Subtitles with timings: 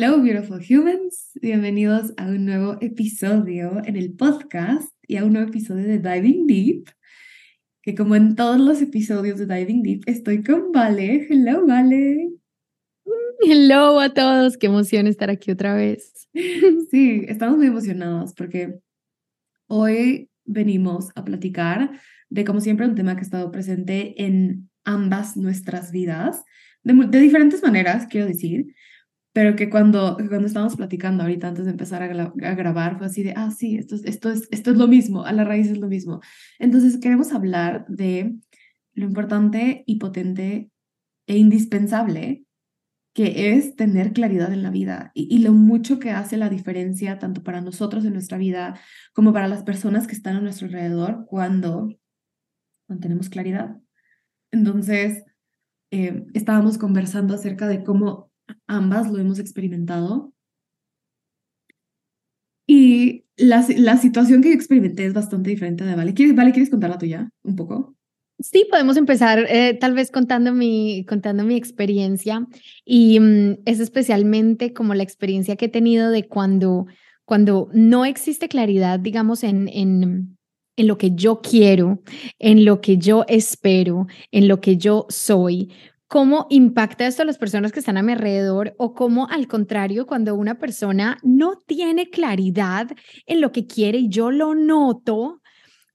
[0.00, 1.32] Hello, beautiful humans.
[1.42, 6.46] Bienvenidos a un nuevo episodio en el podcast y a un nuevo episodio de Diving
[6.46, 6.84] Deep.
[7.82, 11.26] Que como en todos los episodios de Diving Deep, estoy con Vale.
[11.28, 12.28] Hello, Vale.
[13.40, 14.56] Hello a todos.
[14.56, 16.28] Qué emoción estar aquí otra vez.
[16.92, 18.78] Sí, estamos muy emocionados porque
[19.66, 21.90] hoy venimos a platicar
[22.30, 26.44] de, como siempre, un tema que ha estado presente en ambas nuestras vidas,
[26.84, 28.76] de, de diferentes maneras, quiero decir
[29.38, 33.34] pero que cuando, cuando estábamos platicando ahorita antes de empezar a, grabar fue así de,
[33.36, 36.20] ah, sí, esto, esto, es, esto es lo mismo, a la raíz es lo mismo.
[36.58, 38.34] Entonces queremos hablar de
[38.94, 40.72] lo importante y potente
[41.28, 42.42] e indispensable
[43.14, 47.44] que es tener claridad en la vida y, lo mucho que hace la diferencia tanto
[47.44, 48.80] para nosotros en nuestra vida
[49.12, 51.96] como para las personas que están a nuestro alrededor cuando,
[52.88, 53.76] cuando tenemos claridad.
[54.50, 55.22] Entonces,
[55.92, 58.27] eh, estábamos conversando acerca de cómo
[58.66, 60.32] ambas lo hemos experimentado.
[62.66, 66.12] Y la, la situación que yo experimenté es bastante diferente de Vale.
[66.14, 67.96] ¿Quieres, vale, ¿quieres contar la tuya un poco?
[68.40, 72.46] Sí, podemos empezar eh, tal vez contando mi, contando mi experiencia
[72.84, 76.86] y mm, es especialmente como la experiencia que he tenido de cuando,
[77.24, 80.38] cuando no existe claridad, digamos, en, en,
[80.76, 82.00] en lo que yo quiero,
[82.38, 85.72] en lo que yo espero, en lo que yo soy,
[86.08, 90.06] cómo impacta esto a las personas que están a mi alrededor o cómo al contrario,
[90.06, 92.88] cuando una persona no tiene claridad
[93.26, 95.42] en lo que quiere y yo lo noto,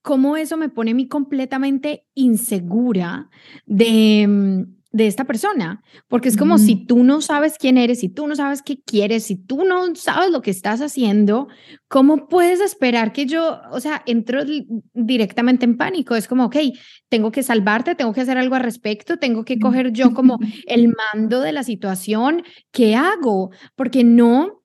[0.03, 3.29] cómo eso me pone a mí completamente insegura
[3.65, 8.09] de mm, de esta persona, porque es como si tú no sabes quién eres, si
[8.09, 11.47] tú no sabes qué quieres, si tú no sabes lo que estás haciendo,
[11.87, 14.43] ¿cómo puedes esperar que yo, o sea, entro
[14.93, 16.15] directamente en pánico?
[16.15, 16.57] Es como, ok,
[17.09, 20.37] tengo que salvarte, tengo que hacer algo al respecto, tengo que coger yo como
[20.67, 23.49] el mando de la situación, ¿qué hago?
[23.75, 24.63] Porque no,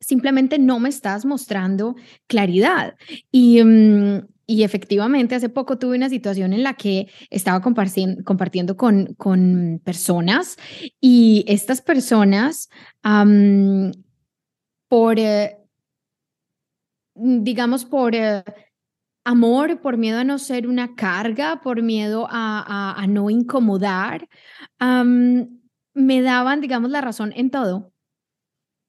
[0.00, 1.96] simplemente no me estás mostrando
[2.26, 2.94] claridad.
[3.30, 9.14] Y, mm, y efectivamente, hace poco tuve una situación en la que estaba compartiendo, con,
[9.14, 10.56] con personas
[11.00, 12.68] y estas personas,
[14.88, 15.56] por, eh,
[17.14, 18.42] digamos, por eh,
[19.24, 24.28] amor, por miedo a no ser una carga, por miedo a, a, no incomodar,
[25.94, 27.92] me daban, digamos, la razón en todo.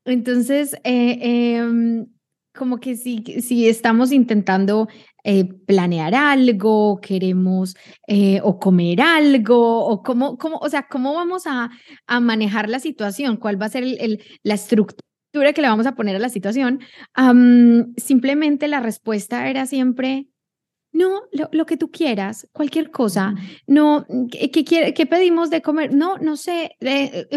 [0.06, 2.08] Entonces, eh, em,
[2.53, 4.88] como que si, si estamos intentando
[5.25, 7.75] eh, planear algo, queremos
[8.07, 11.69] eh, o comer algo, o cómo, cómo, o sea, cómo vamos a,
[12.07, 15.95] a manejar la situación, cuál va a ser el, la estructura que le vamos a
[15.95, 16.81] poner a la situación.
[17.97, 20.28] simplemente la respuesta era siempre,
[20.91, 23.33] no, lo, que tú quieras, cualquier cosa.
[23.66, 24.51] No, ¿qué,
[24.94, 25.94] qué, pedimos de comer?
[25.94, 26.75] No, no sé.
[26.81, 27.28] Eh,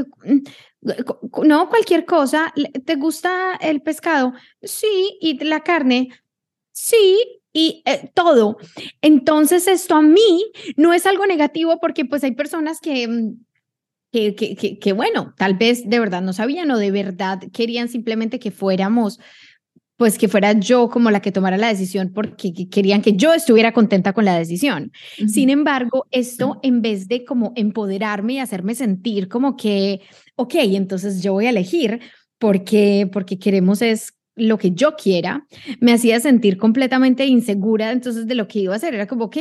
[1.45, 2.53] no, cualquier cosa.
[2.85, 4.35] ¿Te gusta el pescado?
[4.61, 5.17] Sí.
[5.23, 6.11] ¿Y la carne?
[6.73, 8.59] Sí y eh, todo.
[9.01, 10.45] Entonces esto a mí
[10.77, 13.33] no es algo negativo porque pues hay personas que, mm,
[14.13, 18.39] que, que, que, bueno, tal vez de verdad no sabían o de verdad querían simplemente
[18.39, 19.19] que fuéramos
[19.97, 23.73] pues que fuera yo como la que tomara la decisión porque querían que yo estuviera
[23.73, 24.93] contenta con la decisión.
[25.27, 30.03] Sin embargo, esto en vez de como empoderarme y hacerme sentir como que,
[30.35, 32.01] ok, entonces yo voy a elegir
[32.39, 35.47] porque, porque queremos es lo que yo quiera,
[35.81, 38.95] me hacía sentir completamente insegura entonces de lo que iba a hacer.
[38.95, 39.37] Era como, ok,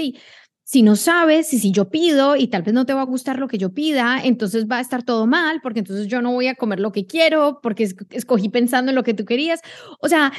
[0.64, 3.38] si no sabes, y si yo pido y tal vez no te va a gustar
[3.38, 6.48] lo que yo pida, entonces va a estar todo mal, porque entonces yo no voy
[6.48, 9.62] a comer lo que quiero, porque escogí pensando en lo que tú querías.
[10.00, 10.34] O sea,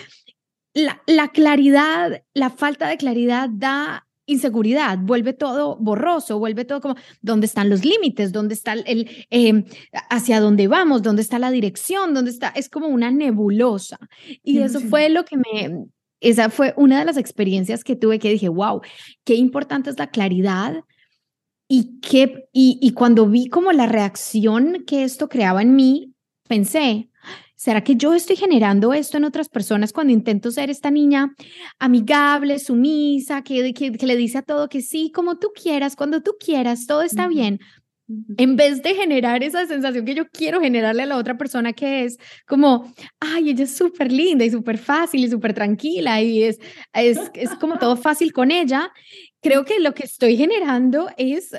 [0.75, 6.97] la, la claridad, la falta de claridad da inseguridad, vuelve todo borroso, vuelve todo como,
[7.23, 8.33] ¿dónde están los límites?
[8.33, 9.65] ¿Dónde está el, em,
[10.11, 11.03] hacia dónde vamos?
[11.03, 12.13] ¿Dónde está la dirección?
[12.13, 12.49] ¿Dónde está?
[12.49, 13.99] Es como una nebulosa.
[14.43, 15.87] Y eso fue lo que me,
[16.21, 18.81] esa fue una de las experiencias que tuve que dije, wow,
[19.25, 20.83] qué importante es la claridad.
[21.69, 26.15] Y, que, y, y cuando vi como la reacción que esto creaba en mí,
[26.49, 27.11] pensé,
[27.67, 31.35] ¿será que yo estoy generando esto en otras personas cuando intento ser esta niña
[31.81, 36.23] amigable, sumisa, que, que, que le dice a todo que sí, como tú quieras, cuando
[36.23, 37.59] tú quieras, todo está bien?
[38.39, 42.05] En vez de generar esa sensación que yo quiero generarle a la otra persona que
[42.05, 46.61] es como, ay, ella es súper linda y súper fácil y súper tranquila y es,
[46.93, 48.93] es, es como todo fácil con ella,
[49.43, 51.51] creo que lo que estoy generando es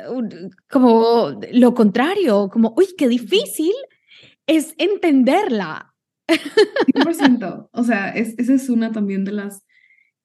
[0.69, 3.73] como lo contrario, como, uy, qué difícil
[4.45, 5.93] es entenderla.
[6.27, 7.69] 100%.
[7.71, 9.63] O sea, es, esa es una también de las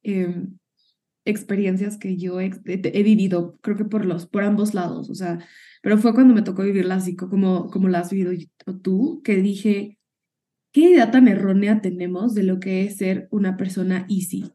[0.02, 0.58] em,
[1.24, 2.50] experiencias que yo he,
[3.02, 5.10] vivido, creo que por, los, por ambos lados.
[5.10, 5.38] O sea,
[5.82, 8.32] pero fue cuando me tocó vivirla así como, como la has vivido
[8.82, 9.98] tú, que dije,
[10.72, 14.52] ¿qué idea tan errónea tenemos de lo que es ser una persona easy?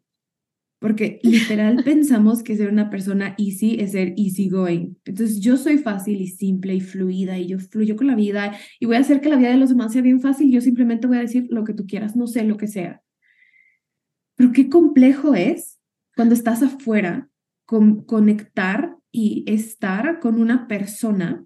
[0.79, 4.95] Porque literal pensamos que ser una persona easy es ser easy going.
[5.05, 8.85] Entonces yo soy fácil y simple y fluida y yo fluyo con la vida y
[8.85, 10.51] voy a hacer que la vida de los demás sea bien fácil.
[10.51, 13.01] Yo simplemente voy a decir lo que tú quieras, no sé lo que sea.
[14.35, 15.79] Pero qué complejo es
[16.15, 17.29] cuando estás afuera
[17.65, 21.45] con conectar y estar con una persona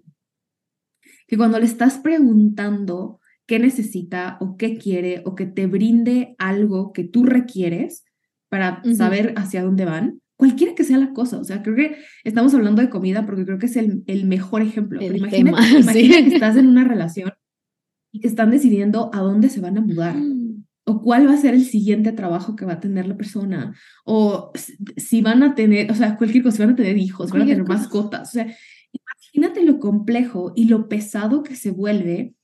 [1.26, 6.92] que cuando le estás preguntando qué necesita o qué quiere o que te brinde algo
[6.92, 8.04] que tú requieres
[8.52, 11.38] para saber hacia dónde van, cualquiera que sea la cosa.
[11.38, 14.60] O sea, creo que estamos hablando de comida porque creo que es el, el mejor
[14.60, 15.00] ejemplo.
[15.00, 15.92] imagínate,
[16.28, 17.32] que estás en una relación
[18.12, 20.16] y que están decidiendo a dónde se van a mudar.
[20.16, 20.42] Mm
[20.84, 23.72] o cuál va a ser el siguiente trabajo que va a tener la persona,
[24.04, 24.50] o
[24.96, 27.46] si van a tener, o sea, cualquier cosa, si van a tener hijos, van a
[27.46, 28.56] tener mascotas, o sea,
[28.92, 32.34] imagínate lo complejo y lo pesado que se vuelve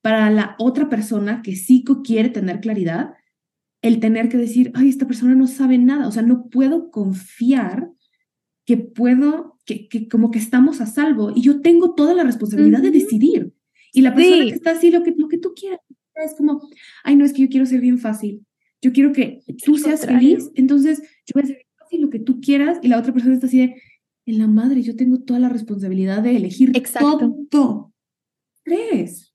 [0.00, 3.14] para la otra persona que sí quiere tener claridad,
[3.82, 7.90] el tener que decir, ay, esta persona no sabe nada, o sea, no puedo confiar
[8.66, 12.82] que puedo, que, que como que estamos a salvo y yo tengo toda la responsabilidad
[12.82, 13.52] de decidir.
[13.92, 15.80] Y la persona que está así, lo que, lo que tú quieras,
[16.14, 16.60] es como,
[17.04, 18.44] ay, no, es que yo quiero ser bien fácil.
[18.82, 22.18] Yo quiero que tú seas feliz, entonces yo voy a ser bien fácil lo que
[22.18, 23.82] tú quieras y la otra persona está así de,
[24.26, 27.34] en la madre, yo tengo toda la responsabilidad de elegir Exacto.
[27.50, 27.92] todo.
[28.66, 29.34] Estrés.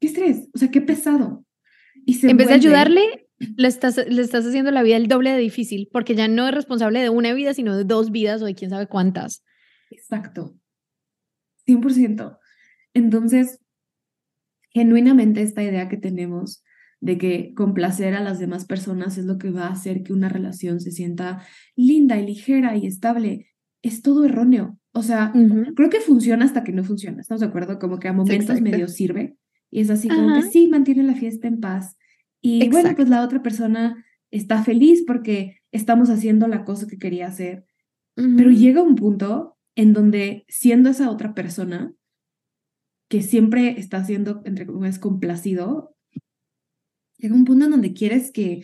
[0.00, 0.48] ¿Qué estrés?
[0.52, 1.44] O sea, qué pesado.
[2.04, 5.38] Y en vez de ayudarle, le estás, le estás haciendo la vida el doble de
[5.38, 8.54] difícil, porque ya no es responsable de una vida, sino de dos vidas o de
[8.54, 9.44] quién sabe cuántas.
[9.90, 10.56] Exacto.
[11.66, 12.38] 100%.
[12.94, 13.60] Entonces,
[14.70, 16.62] genuinamente esta idea que tenemos
[17.00, 20.28] de que complacer a las demás personas es lo que va a hacer que una
[20.28, 21.42] relación se sienta
[21.76, 23.48] linda y ligera y estable,
[23.82, 24.78] es todo erróneo.
[24.92, 25.32] O sea,
[25.74, 27.20] creo que funciona hasta que no funciona.
[27.20, 27.78] ¿Estamos de acuerdo?
[27.78, 29.36] Como que a momentos medio sirve
[29.70, 31.96] y es así como que sí, mantiene la fiesta en paz.
[32.46, 37.26] Y bueno, pues la otra persona está feliz porque estamos haciendo la cosa que quería
[37.26, 37.64] hacer.
[38.16, 41.94] Pero llega un punto en donde siendo esa otra persona,
[43.08, 45.96] que siempre está siendo, entre comillas, complacido,
[47.16, 48.62] llega un punto en donde quieres que,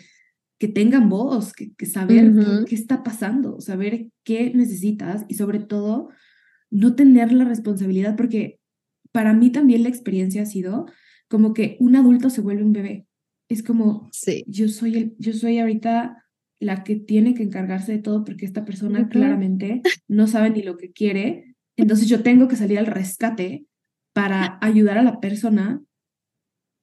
[0.59, 2.35] que tengan voz, que, que saber
[2.69, 6.11] qué, está pasando, saber qué necesitas y sobre todo
[6.69, 8.61] no tener la responsabilidad, porque
[9.11, 10.85] para mí también la experiencia ha sido
[11.29, 13.07] como que un adulto se vuelve un bebé.
[13.51, 14.45] Es como, sí.
[14.47, 16.25] yo, soy el, yo soy ahorita
[16.61, 20.77] la que tiene que encargarse de todo porque esta persona claramente no sabe ni lo
[20.77, 23.67] que quiere, entonces yo tengo que salir al rescate
[24.13, 25.83] para ayudar a la persona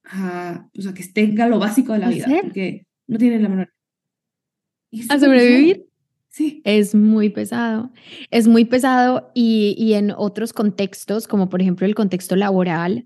[0.03, 3.73] a, pues, a que tenga lo básico de la vida, porque no tiene la menor.
[5.09, 5.85] A sobrevivir.
[6.29, 6.61] Sí.
[6.65, 7.91] Es muy pesado.
[8.29, 13.05] Es muy pesado y, y en otros contextos, como por ejemplo el contexto laboral,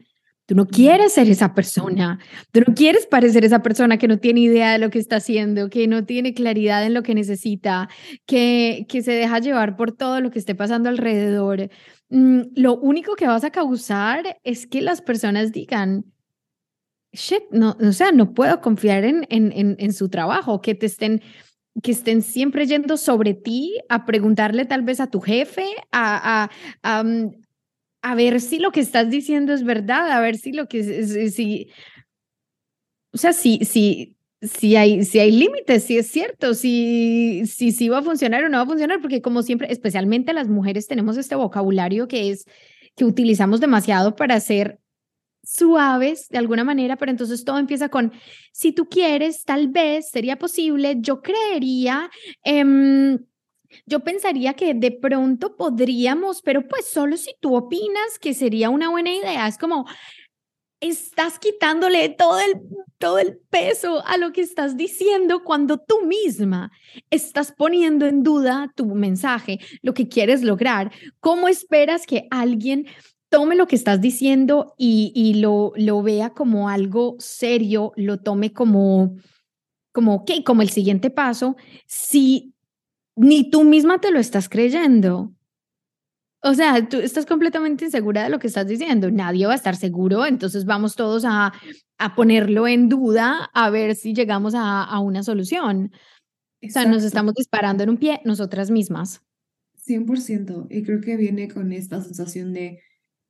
[0.51, 2.19] Tú no quieres ser esa persona,
[2.51, 5.69] tú no quieres parecer esa persona que no tiene idea de lo que está haciendo,
[5.69, 7.87] que no tiene claridad en lo que necesita,
[8.25, 11.69] que, que se deja llevar por todo lo que esté pasando alrededor.
[12.09, 16.03] Mm, lo único que vas a causar es que las personas digan,
[17.13, 21.21] shit, no, o sea, no puedo confiar en, en, en, su trabajo, que te estén
[21.81, 26.49] que estén siempre yendo sobre ti a preguntarle tal vez a tu jefe, a,
[26.83, 27.31] a, mm,
[28.01, 30.83] a, ver si lo que estás diciendo es verdad, a ver si lo que,
[31.31, 31.69] si,
[33.11, 37.89] o sea, si, si, si hay, si hay límites, si es cierto, si, si, si
[37.89, 41.17] va a funcionar o no va a funcionar, porque como siempre, especialmente las mujeres tenemos
[41.17, 42.45] este vocabulario que es
[42.95, 44.79] que utilizamos demasiado para ser
[45.43, 48.11] suaves de alguna manera, pero entonces todo empieza con,
[48.51, 52.09] si tú quieres, tal vez sería posible, yo creería,
[52.43, 53.19] em,
[53.85, 58.89] yo pensaría que de pronto podríamos, pero pues solo si tú opinas que sería una
[58.89, 59.85] buena idea, es como,
[60.81, 62.59] estás quitándole todo el,
[62.97, 66.71] todo el peso a lo que estás diciendo cuando tú misma
[67.11, 70.91] estás poniendo en duda tu mensaje, lo que quieres lograr.
[71.19, 72.87] ¿Cómo esperas que alguien
[73.29, 78.51] tome lo que estás diciendo y, y lo, lo vea como algo serio, lo tome
[78.51, 79.15] como,
[79.93, 82.53] como, ok, como el siguiente paso, si
[83.15, 85.33] ni tú misma te lo estás creyendo.
[86.43, 89.11] O sea, tú estás completamente insegura de lo que estás diciendo.
[89.11, 91.53] Nadie va a estar seguro, entonces vamos todos a,
[91.99, 95.91] a ponerlo en duda a ver si llegamos a, a una solución.
[96.63, 99.21] O sea, nos estamos disparando en un pie nosotras mismas.
[99.85, 100.67] 100%.
[100.69, 102.81] Y creo que viene con esta sensación de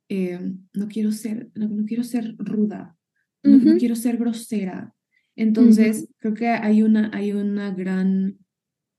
[0.09, 0.39] eh,
[0.73, 2.97] no quiero ser, no, quiero ser ruda,
[3.43, 4.93] no, quiero ser grosera.
[5.37, 8.37] Entonces, creo que hay una, hay una gran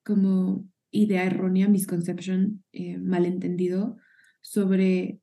[0.04, 3.96] como idea errónea, misconception, eh, malentendido,
[4.40, 5.18] sobre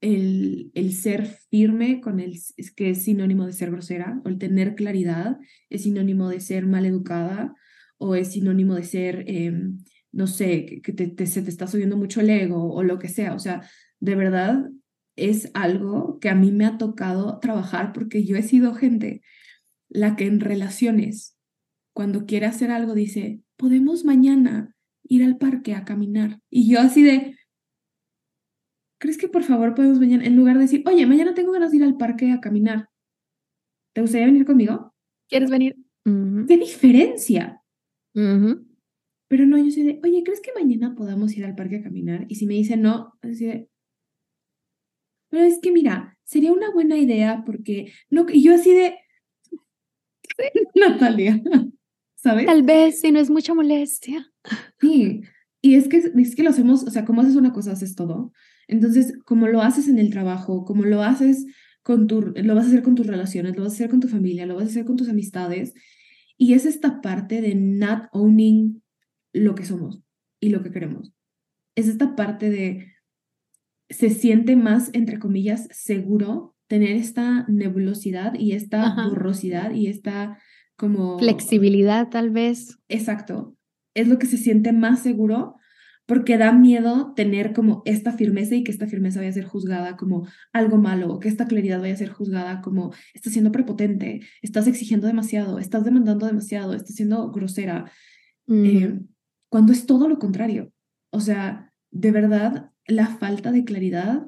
[0.00, 2.38] el, el, ser firme con el
[2.74, 7.54] que es sinónimo de ser grosera, o el tener claridad es sinónimo de ser maleducada,
[7.98, 9.78] o es sinónimo de ser, em,
[10.10, 13.34] no sé, que, te, se te está subiendo mucho el ego, o lo que sea.
[13.34, 13.62] O sea,
[14.00, 14.70] de verdad,
[15.16, 19.20] es algo que a mí me ha tocado trabajar porque yo he sido gente
[19.90, 21.36] la que en relaciones,
[22.00, 26.40] cuando quiere hacer algo, dice, podemos mañana ir al parque a caminar.
[26.48, 27.36] Y yo así de,
[28.98, 31.76] ¿crees que por favor podemos mañana, en lugar de decir, oye, mañana tengo ganas de
[31.76, 32.88] ir al parque a caminar,
[33.92, 34.94] ¿te gustaría venir conmigo?
[35.28, 35.76] ¿Quieres venir?
[36.48, 37.60] ¿Qué diferencia?
[38.14, 42.24] Pero no, yo soy de, oye, ¿crees que mañana podamos ir al parque a caminar?
[42.30, 43.68] Y si me dice no, así de,
[45.28, 48.96] pero es que mira, sería una buena idea porque no, y yo así de
[50.74, 51.42] Natalia,
[52.22, 52.46] ¿sabes?
[52.46, 54.26] Tal vez si no es mucha molestia.
[54.80, 55.22] Sí,
[55.62, 58.32] y es que, es que lo hacemos, o sea, como haces una cosa, haces todo.
[58.68, 61.46] Entonces, como lo haces en el trabajo, como lo haces
[61.82, 64.08] con tu, lo vas a hacer con tus relaciones, lo vas a hacer con tu
[64.08, 65.74] familia, lo vas a hacer con tus amistades.
[66.36, 68.82] Y es esta parte de not owning
[69.32, 70.02] lo que somos
[70.40, 71.12] y lo que queremos.
[71.74, 72.92] Es esta parte de
[73.90, 80.38] se siente más, entre comillas, seguro tener esta nebulosidad y esta borrosidad y esta
[80.80, 81.18] como...
[81.18, 82.78] Flexibilidad tal vez.
[82.88, 83.54] Exacto.
[83.94, 85.56] Es lo que se siente más seguro
[86.06, 89.96] porque da miedo tener como esta firmeza y que esta firmeza vaya a ser juzgada
[89.96, 94.20] como algo malo, o que esta claridad vaya a ser juzgada como estás siendo prepotente,
[94.42, 97.92] estás exigiendo demasiado, estás demandando demasiado, estás siendo grosera,
[98.48, 98.98] eh,
[99.50, 100.72] cuando es todo lo contrario.
[101.12, 104.26] O sea, de verdad, la falta de claridad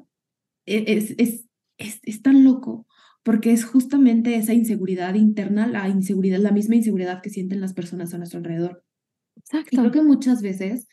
[0.65, 2.87] e-, es, es, es, tan loco
[3.23, 8.13] porque es justamente esa inseguridad interna, la inseguridad, la misma inseguridad que sienten las personas
[8.13, 8.83] a nuestro alrededor.
[9.37, 9.69] Exacto.
[9.71, 10.87] Y creo que muchas veces,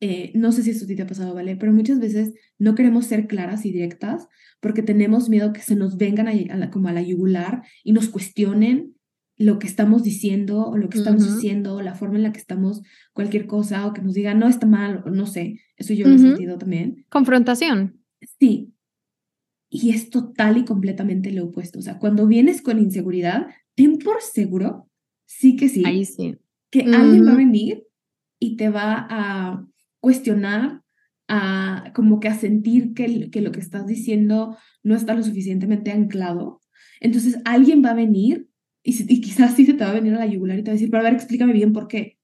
[0.00, 1.56] eh, no sé si esto te ha pasado, ¿vale?
[1.56, 4.26] Pero muchas veces no queremos ser claras y directas
[4.60, 8.94] porque tenemos miedo que se nos vengan a, como a la yugular y nos cuestionen
[9.36, 12.38] lo que estamos diciendo o lo que estamos haciendo, o la forma en la que
[12.38, 12.82] estamos,
[13.12, 16.14] cualquier cosa, o que nos digan, no, está mal, o no sé, eso yo lo
[16.14, 17.04] he sentido también.
[17.10, 18.00] Confrontación.
[18.38, 18.73] Sí.
[19.70, 21.78] Y es total y completamente lo opuesto.
[21.78, 24.88] O sea, cuando vienes con inseguridad, ten por seguro,
[25.26, 26.36] sí que sí, Ahí sí.
[26.70, 27.84] que alguien va a venir
[28.38, 29.66] y te va a
[30.00, 30.82] cuestionar,
[31.26, 35.90] a como que a sentir que, que lo que estás diciendo no está lo suficientemente
[35.90, 36.60] anclado.
[37.00, 38.48] Entonces, alguien va a venir
[38.84, 40.74] y, quizás sí se te va a venir a la yugular y te va a
[40.74, 42.18] decir, pero a ver, explícame bien por qué.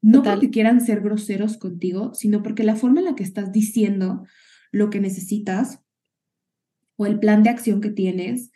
[0.00, 4.24] No porque quieran ser groseros contigo, sino porque la forma en la que estás diciendo
[4.70, 5.80] lo que necesitas
[6.96, 8.50] o el plan de acción que tienes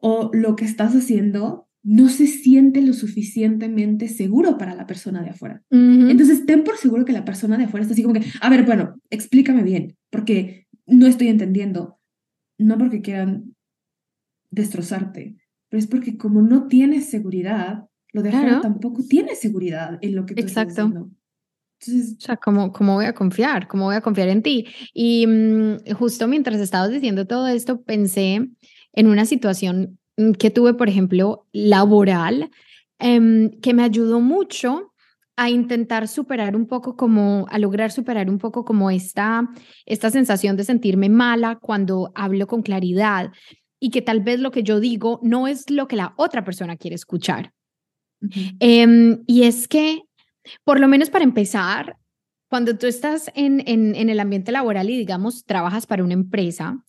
[0.00, 5.30] o lo que estás haciendo no se siente lo suficientemente seguro para la persona de
[5.30, 5.62] afuera.
[5.70, 8.64] Entonces, ten por seguro que la persona de afuera está así como que, a ver,
[8.64, 11.98] bueno, explícame bien, porque no estoy entendiendo.
[12.58, 13.54] No porque quieran
[14.50, 15.36] destrozarte,
[15.68, 20.26] pero es porque como no tienes seguridad, lo de afuera tampoco tiene seguridad en lo
[20.26, 20.70] que tú Exacto.
[20.70, 21.10] estás haciendo.
[21.80, 23.68] Entonces, o sea, ¿cómo, ¿cómo voy a confiar?
[23.68, 24.66] ¿Cómo voy a confiar en ti?
[24.92, 28.48] Y mm, justo mientras estabas diciendo todo esto, pensé
[28.92, 32.50] en una situación mm, que tuve, por ejemplo, laboral,
[32.98, 34.92] em, que me ayudó mucho
[35.36, 39.48] a intentar superar un poco como, a lograr superar un poco como esta,
[39.86, 43.30] esta sensación de sentirme mala cuando hablo con claridad
[43.78, 46.76] y que tal vez lo que yo digo no es lo que la otra persona
[46.76, 47.52] quiere escuchar.
[48.58, 50.02] Em, y es que,
[50.64, 51.96] por lo menos para empezar,
[52.48, 56.82] cuando tú estás en, en, el ambiente laboral y digamos trabajas para una empresa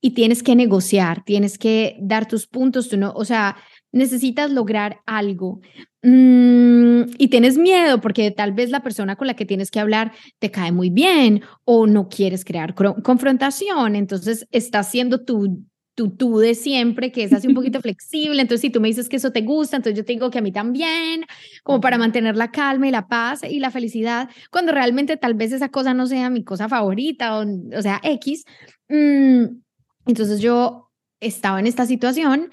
[0.00, 3.56] y tienes que negociar, tienes que dar tus puntos, tú no, o sea,
[3.92, 5.60] necesitas lograr algo
[6.02, 10.12] mm, y tienes miedo porque tal vez la persona con la que tienes que hablar
[10.40, 16.38] te cae muy bien o no quieres crear confrontación, entonces estás siendo tú tu tú
[16.38, 18.40] de siempre, que es así un poquito flexible.
[18.40, 20.42] Entonces, si tú me dices que eso te gusta, entonces yo te digo que a
[20.42, 21.24] mí también,
[21.62, 25.52] como para mantener la calma y la paz y la felicidad, cuando realmente tal vez
[25.52, 27.46] esa cosa no sea mi cosa favorita o,
[27.76, 28.44] o sea, X.
[28.88, 29.44] Mm,
[30.06, 32.50] entonces yo estaba en esta situación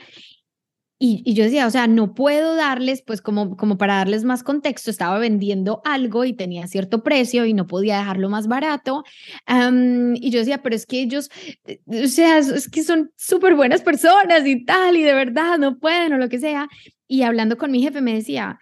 [1.04, 4.92] y, yo decía, o sea, no puedo darles, pues como, como para darles más contexto,
[4.92, 9.04] estaba vendiendo algo y tenía cierto precio y no podía dejarlo más barato.
[9.48, 11.32] y yo decía, pero es que ellos,
[11.66, 15.80] eh, o sea, es que son súper buenas personas y tal, y de verdad no
[15.80, 16.68] pueden o lo que sea.
[17.08, 18.60] Y hablando con mi jefe me decía,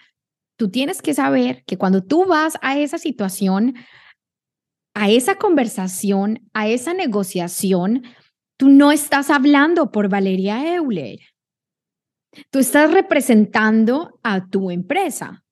[0.56, 3.76] tú tienes que saber que cuando tú vas a esa situación,
[4.94, 8.04] a esa conversación, a esa negociación,
[8.56, 11.20] tú no estás hablando por Valeria Euler
[12.52, 15.44] Tú estás representando a tu empresa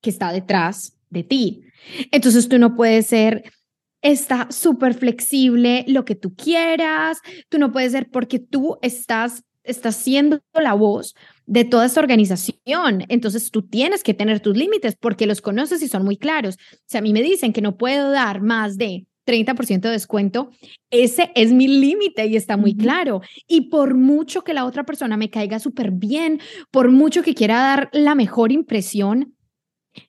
[0.00, 1.62] que está detrás de ti.
[2.10, 3.44] Entonces tú no puedes ser
[4.02, 7.18] está súper flexible lo que tú quieras,
[7.48, 13.04] tú no puedes ser porque tú estás estás siendo la voz de toda esta organización.
[13.08, 16.56] Entonces tú tienes que tener tus límites porque los conoces y son muy claros.
[16.72, 20.50] O sea, a mí me dicen que no puedo dar más de 30% de descuento,
[20.90, 23.20] ese es mi límite y está muy claro.
[23.46, 26.40] Y por mucho que la otra persona me caiga súper bien,
[26.70, 29.34] por mucho que quiera dar la mejor impresión,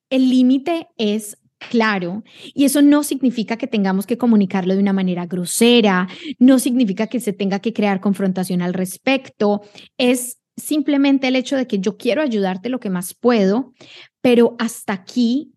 [0.09, 1.37] el límite es
[1.69, 2.23] claro.
[2.53, 6.07] Y eso no significa que tengamos que comunicarlo de una manera grosera,
[6.39, 9.61] no significa que se tenga que crear confrontación al respecto,
[9.97, 13.73] es simplemente el hecho de que yo quiero ayudarte lo que más puedo,
[14.21, 15.53] pero hasta aquí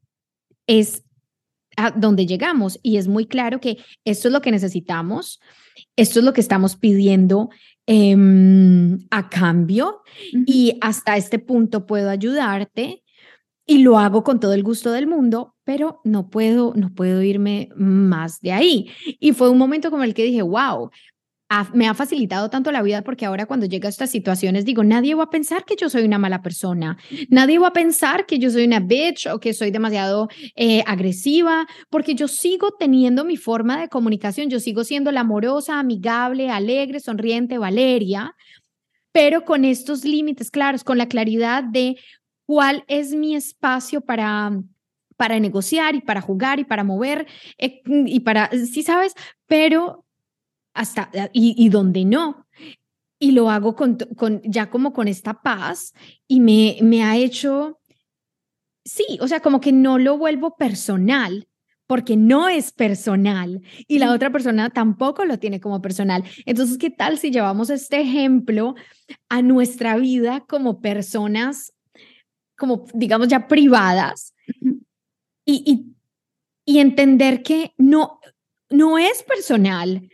[0.67, 1.05] es
[1.81, 2.79] a donde llegamos.
[2.83, 5.41] Y es muy claro que esto es lo que necesitamos,
[5.97, 7.51] esto es lo que estamos pidiendo
[7.87, 10.03] em, a cambio
[10.47, 13.03] y hasta este punto puedo ayudarte
[13.67, 17.69] y lo hago con todo el gusto del mundo, pero no puedo, no puedo irme
[17.77, 18.91] más de ahí.
[19.21, 20.91] Y fue un momento como el que dije, wow,
[21.73, 25.15] me ha facilitado tanto la vida porque ahora cuando llega a estas situaciones digo, nadie
[25.15, 26.97] va a pensar que yo soy una mala persona,
[27.29, 31.67] nadie va a pensar que yo soy una bitch o que soy demasiado eh, agresiva,
[31.89, 37.01] porque yo sigo teniendo mi forma de comunicación, yo sigo siendo la amorosa, amigable, alegre,
[37.01, 38.37] sonriente Valeria,
[39.11, 41.97] pero con estos límites claros, con la claridad de
[42.47, 44.53] cuál es mi espacio para
[45.17, 47.27] para negociar y para jugar y para mover
[47.59, 49.13] eh, y para, sí sabes,
[49.47, 50.07] pero
[50.75, 52.47] hasta eh, y, y donde no.
[53.19, 55.93] Y lo hago con, con, ya como con esta paz
[56.27, 57.79] y me, me ha hecho,
[58.85, 61.47] sí, o sea, como que no lo vuelvo personal,
[61.91, 66.23] porque no es personal y la otra persona tampoco lo tiene como personal.
[66.47, 68.77] Entonces, ¿qué tal si llevamos este ejemplo
[69.29, 71.75] a nuestra vida como personas,
[72.57, 74.35] como digamos ya privadas
[75.45, 75.97] y, y,
[76.65, 78.21] y entender que no,
[78.71, 80.09] no es personal?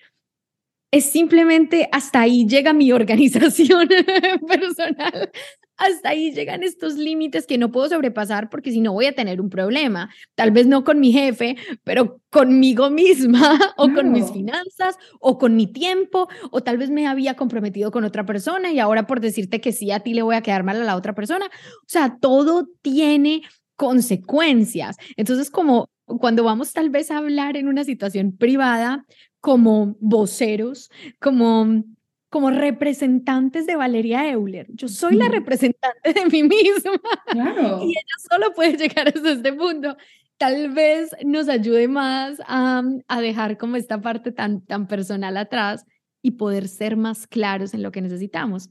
[0.96, 3.88] Es simplemente hasta ahí llega mi organización
[4.48, 5.30] personal.
[5.78, 9.42] Hasta ahí llegan estos límites que no puedo sobrepasar porque si no voy a tener
[9.42, 10.08] un problema.
[10.34, 15.54] Tal vez no con mi jefe, pero conmigo misma o con mis finanzas o con
[15.54, 19.60] mi tiempo o tal vez me había comprometido con otra persona y ahora por decirte
[19.60, 21.44] que sí a ti le voy a quedar mal a la otra persona.
[21.44, 23.42] O sea, todo tiene
[23.76, 24.96] consecuencias.
[25.18, 29.04] Entonces, como cuando vamos tal vez a hablar en una situación privada,
[29.46, 31.84] como voceros, como,
[32.30, 34.66] como representantes de Valeria Euler.
[34.70, 37.00] Yo soy la representante de mí misma
[37.32, 39.96] y ella solo puede llegar hasta este punto.
[40.36, 45.86] Tal vez nos ayude más a, a dejar como esta parte tan, tan personal atrás
[46.22, 48.70] y poder ser más claros en lo que necesitamos.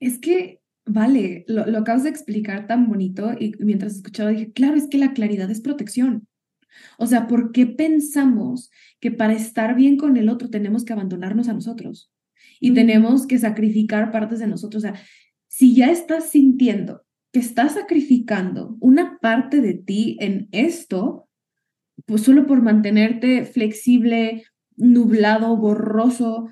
[0.00, 4.76] Es que, vale, lo, lo acabas de explicar tan bonito y mientras escuchaba dije, claro,
[4.76, 6.26] es que la claridad es protección.
[6.98, 11.48] O sea, ¿por qué pensamos que para estar bien con el otro tenemos que abandonarnos
[11.48, 12.10] a nosotros?
[12.60, 14.84] Y tenemos que sacrificar partes de nosotros.
[14.84, 15.00] O sea,
[15.48, 21.28] si ya estás sintiendo que estás sacrificando una parte de ti en esto,
[22.06, 24.44] pues solo por mantenerte flexible,
[24.76, 26.48] nublado, borroso.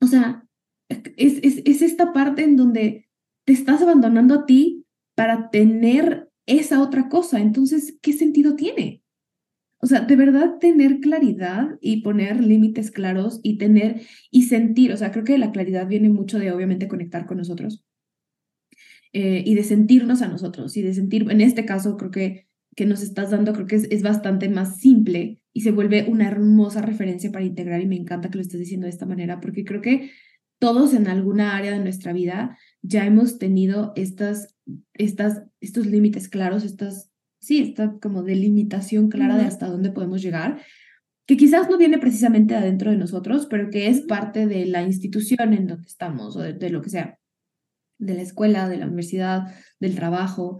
[0.00, 0.46] O sea,
[0.88, 3.08] es, es, es esta parte en donde
[3.44, 7.40] te estás abandonando a ti para tener esa otra cosa.
[7.40, 9.02] Entonces, ¿qué sentido tiene?
[9.78, 14.96] O sea, de verdad tener claridad y poner límites claros y tener y sentir, o
[14.96, 17.84] sea, creo que la claridad viene mucho de obviamente conectar con nosotros
[19.12, 22.86] eh, y de sentirnos a nosotros y de sentir, en este caso creo que, que
[22.86, 26.82] nos estás dando, creo que es, es bastante más simple y se vuelve una hermosa
[26.82, 29.82] referencia para integrar y me encanta que lo estés diciendo de esta manera porque creo
[29.82, 30.10] que
[30.58, 34.54] todos en alguna área de nuestra vida ya hemos tenido estas,
[34.94, 37.10] estas, estos límites claros, estas
[37.46, 40.60] sí, esta como delimitación clara de hasta dónde podemos llegar.
[41.26, 45.54] que quizás no viene precisamente adentro de nosotros, pero que es parte de la institución
[45.54, 47.18] en donde estamos o de, lo que sea,
[47.98, 50.58] de la escuela, de la universidad, del trabajo.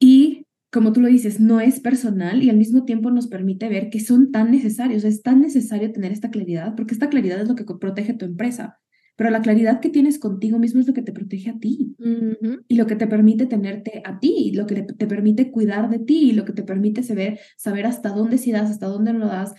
[0.00, 3.90] Y como tú lo dices, no es personal y al mismo tiempo nos permite ver
[3.90, 7.54] que son tan necesarios, es tan necesario tener esta claridad, porque esta claridad es lo
[7.54, 8.80] que protege tu empresa
[9.16, 11.94] pero la claridad que tienes contigo mismo es lo que te protege a ti.
[12.68, 16.32] Y lo que te permite tenerte a ti, lo que te, permite cuidar de ti,
[16.32, 19.54] lo que te permite saber, saber hasta dónde sí das, hasta dónde no lo das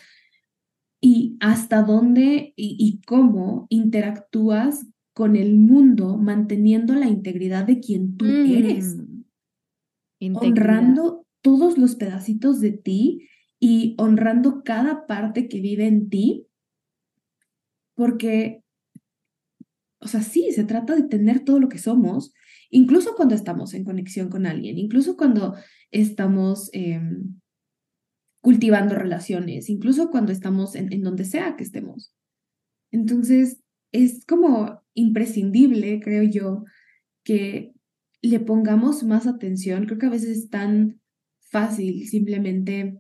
[1.00, 8.26] y hasta dónde y, cómo interactúas con el mundo manteniendo la integridad de quien tú
[8.26, 8.98] eres,
[10.20, 10.36] mm.
[10.36, 16.48] honrando todos los pedacitos de ti y honrando cada parte que vive en ti,
[17.96, 18.65] porque
[20.00, 22.34] o sea, sí, se trata de tener todo lo que somos,
[22.70, 25.56] incluso cuando estamos en conexión con alguien, incluso cuando
[25.92, 27.40] estamos em,
[28.42, 32.14] cultivando relaciones, incluso cuando estamos en, en donde sea que estemos.
[32.92, 36.64] Entonces, es como imprescindible, creo yo,
[37.24, 37.74] que
[38.22, 39.86] le pongamos más atención.
[39.86, 41.02] Creo que a veces es tan
[41.50, 43.00] fácil simplemente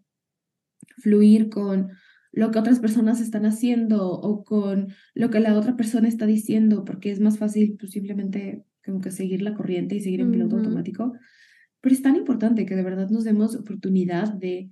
[1.01, 1.89] fluir con
[2.35, 6.83] lo que otras personas están haciendo o con lo que la otra persona está diciendo,
[6.83, 10.57] porque es más fácil pues, simplemente como que seguir la corriente y seguir en piloto
[10.57, 11.13] automático.
[11.79, 14.69] Pero es tan importante que de verdad nos demos oportunidad de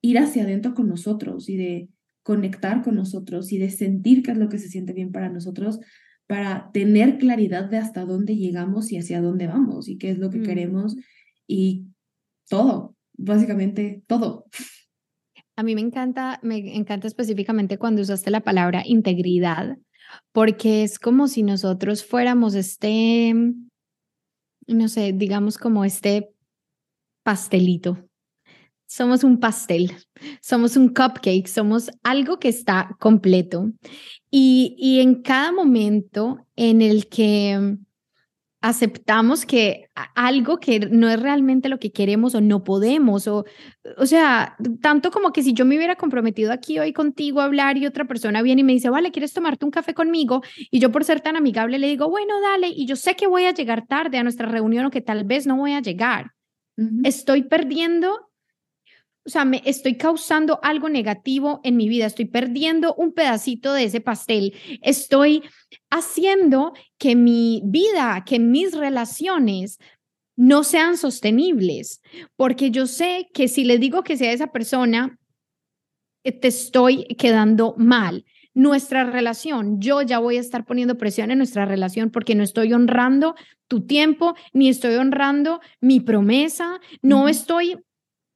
[0.00, 1.88] ir hacia adentro con nosotros y de
[2.22, 5.80] conectar con nosotros y de sentir qué es lo que se siente bien para nosotros,
[6.28, 10.30] para tener claridad de hasta dónde llegamos y hacia dónde vamos y qué es lo
[10.30, 10.94] que queremos
[11.48, 11.86] y
[12.48, 14.46] todo, básicamente todo.
[15.56, 19.76] A mí me encanta, me encanta específicamente cuando usaste la palabra integridad,
[20.32, 23.34] porque es como si nosotros fuéramos este,
[24.66, 26.34] no sé, digamos como este
[27.22, 28.08] pastelito.
[28.86, 29.92] Somos un pastel,
[30.42, 33.72] somos un cupcake, somos algo que está completo.
[34.30, 37.78] Y, y en cada momento en el que
[38.62, 43.44] aceptamos que algo que no es realmente lo que queremos o no podemos, o,
[43.98, 47.76] o sea, tanto como que si yo me hubiera comprometido aquí hoy contigo a hablar
[47.76, 50.42] y otra persona viene y me dice, vale, ¿quieres tomarte un café conmigo?
[50.70, 53.44] Y yo por ser tan amigable le digo, bueno, dale, y yo sé que voy
[53.44, 56.30] a llegar tarde a nuestra reunión o que tal vez no voy a llegar.
[57.04, 58.31] Estoy perdiendo
[59.24, 63.84] o sea, me estoy causando algo negativo en mi vida, estoy perdiendo un pedacito de
[63.84, 65.44] ese pastel, estoy
[65.90, 69.78] haciendo que mi vida, que mis relaciones
[70.34, 72.00] no sean sostenibles,
[72.36, 75.18] porque yo sé que si le digo que sea esa persona,
[76.24, 78.24] eh, te estoy quedando mal.
[78.54, 82.72] Nuestra relación, yo ya voy a estar poniendo presión en nuestra relación porque no estoy
[82.72, 83.34] honrando
[83.66, 87.78] tu tiempo, ni estoy honrando mi promesa, no estoy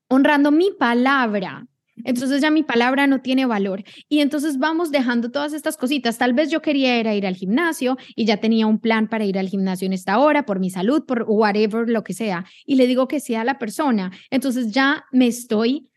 [0.08, 1.66] honrando mi palabra.
[2.04, 3.82] Entonces ya mi palabra no tiene valor.
[4.08, 6.18] Y entonces vamos dejando todas estas cositas.
[6.18, 9.24] Tal vez yo quería ir a ir al gimnasio y ya tenía un plan para
[9.24, 12.44] ir al gimnasio en esta hora, por mi salud, por whatever, lo que sea.
[12.64, 14.12] Y le digo que sea la persona.
[14.30, 15.90] Entonces ya me estoy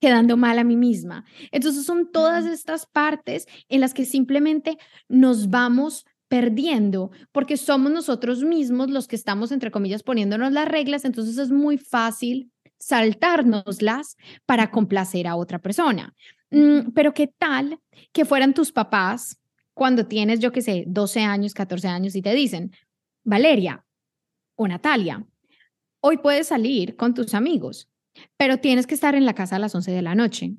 [0.00, 1.24] quedando mal a mí misma.
[1.52, 8.44] Entonces son todas estas partes en las que simplemente nos vamos perdiendo porque somos nosotros
[8.44, 11.04] mismos los que estamos, entre comillas, poniéndonos las reglas.
[11.04, 12.50] Entonces es muy fácil
[12.80, 14.16] saltárnoslas
[14.46, 16.14] para complacer a otra persona.
[16.50, 17.78] Mm, pero qué tal
[18.12, 19.38] que fueran tus papás
[19.74, 22.72] cuando tienes, yo qué sé, 12 años, 14 años y te dicen,
[23.22, 23.84] Valeria
[24.56, 25.24] o Natalia,
[26.00, 27.88] hoy puedes salir con tus amigos,
[28.36, 30.54] pero tienes que estar en la casa a las 11 de la noche.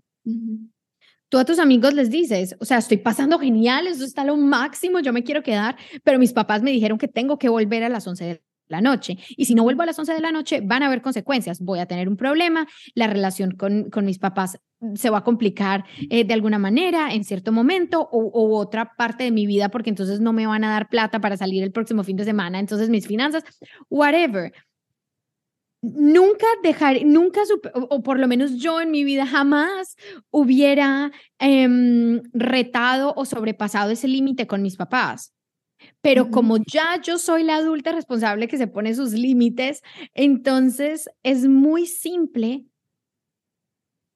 [1.29, 4.99] Tú a tus amigos les dices, o sea, estoy pasando genial, eso está lo máximo,
[4.99, 8.07] yo me quiero quedar, pero mis papás me dijeron que tengo que volver a las
[8.07, 9.17] 11 de la noche.
[9.29, 11.61] Y si no vuelvo a las 11 de la noche, van a haber consecuencias.
[11.61, 14.59] Voy a tener un problema, la relación con, con mis papás
[14.95, 19.31] se va a complicar eh, de alguna manera en cierto momento o, otra parte de
[19.31, 22.17] mi vida porque entonces no me van a dar plata para salir el próximo fin
[22.17, 23.43] de semana, entonces mis finanzas,
[23.89, 24.51] whatever.
[25.83, 27.41] Nunca dejar, nunca,
[27.73, 29.95] o, por lo menos yo en mi vida jamás
[30.29, 35.33] hubiera em, retado o sobrepasado ese límite con mis papás.
[36.01, 39.81] Pero como ya yo soy la adulta responsable que se pone sus límites,
[40.13, 42.65] entonces es muy simple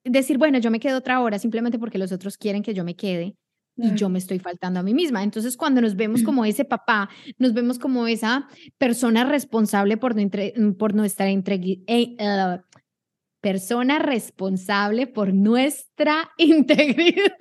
[0.04, 2.96] decir, bueno, yo me quedo otra hora simplemente porque los otros quieren que yo me
[2.96, 3.36] quede
[3.78, 5.22] y yo me estoy faltando a mí misma.
[5.22, 8.48] Entonces, cuando nos vemos como ese papá, nos vemos como esa
[8.78, 10.16] persona responsable por,
[10.78, 12.62] por nuestra eh, uh,
[13.42, 17.36] persona responsable por nuestra integridad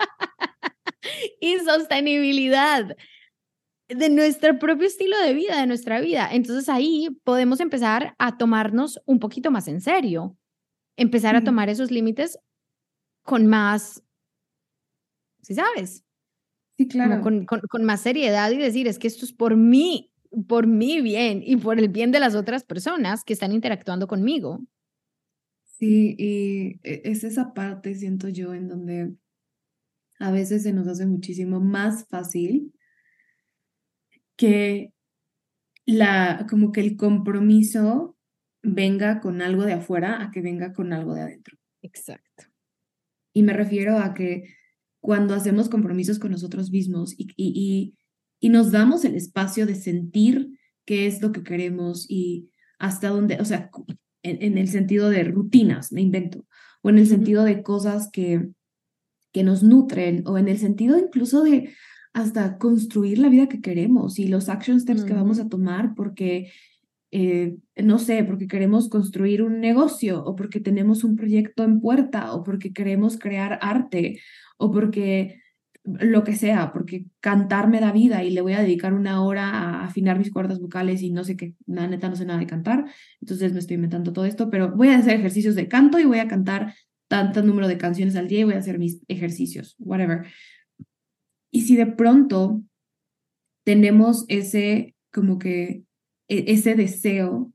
[1.41, 2.97] y sostenibilidad
[3.97, 6.29] de nuestro propio estilo de vida, de nuestra vida.
[6.33, 10.37] Entonces ahí podemos empezar a tomarnos un poquito más en serio,
[10.97, 12.39] empezar a tomar esos límites
[13.23, 14.03] con más,
[15.43, 16.05] si sabes,
[16.77, 17.23] sí, claro.
[17.23, 20.13] con, con, con, más seriedad y decir, es que esto es por mí,
[20.47, 24.61] por mi bien y por el bien de las otras personas que están interactuando conmigo.
[25.65, 29.15] Sí, y e, es esa parte, siento yo, en donde
[30.19, 32.73] a veces se nos hace muchísimo más fácil
[34.37, 34.93] que
[35.87, 38.17] la, como que el compromiso
[38.63, 41.59] venga con algo de afuera a que venga con algo de adentro.
[41.83, 42.45] Exacto.
[43.35, 44.45] Y me refiero a que
[45.01, 47.95] cuando hacemos compromisos con nosotros mismos y, y,
[48.41, 53.39] y, nos damos el espacio de sentir qué es lo que queremos y hasta dónde,
[53.41, 53.71] o sea,
[54.23, 56.47] en, el sentido de rutinas, me invento,
[56.83, 58.49] o en el sentido de cosas que,
[59.33, 61.75] que nos nutren, o en el sentido incluso de
[62.15, 66.53] hasta construir la vida que queremos y los action steps que vamos a tomar porque,
[67.11, 72.33] eh, no sé, porque queremos construir un negocio o porque tenemos un proyecto en puerta
[72.33, 74.21] o porque queremos crear arte
[74.57, 75.43] o porque
[75.83, 79.51] lo que sea, porque cantar me da vida y le voy a dedicar una hora
[79.51, 82.47] a afinar mis cuerdas vocales y no sé qué, nada, neta no sé nada de
[82.47, 82.87] cantar,
[83.21, 86.21] entonces me estoy inventando todo esto, pero voy a hacer ejercicios de canto y voy
[86.21, 86.75] a cantar
[87.09, 90.27] tanto número de canciones al día y voy a hacer mis ejercicios, whatever.
[91.55, 92.65] Y si de pronto
[93.65, 95.85] tenemos ese, como que,
[96.27, 97.53] e, ese deseo,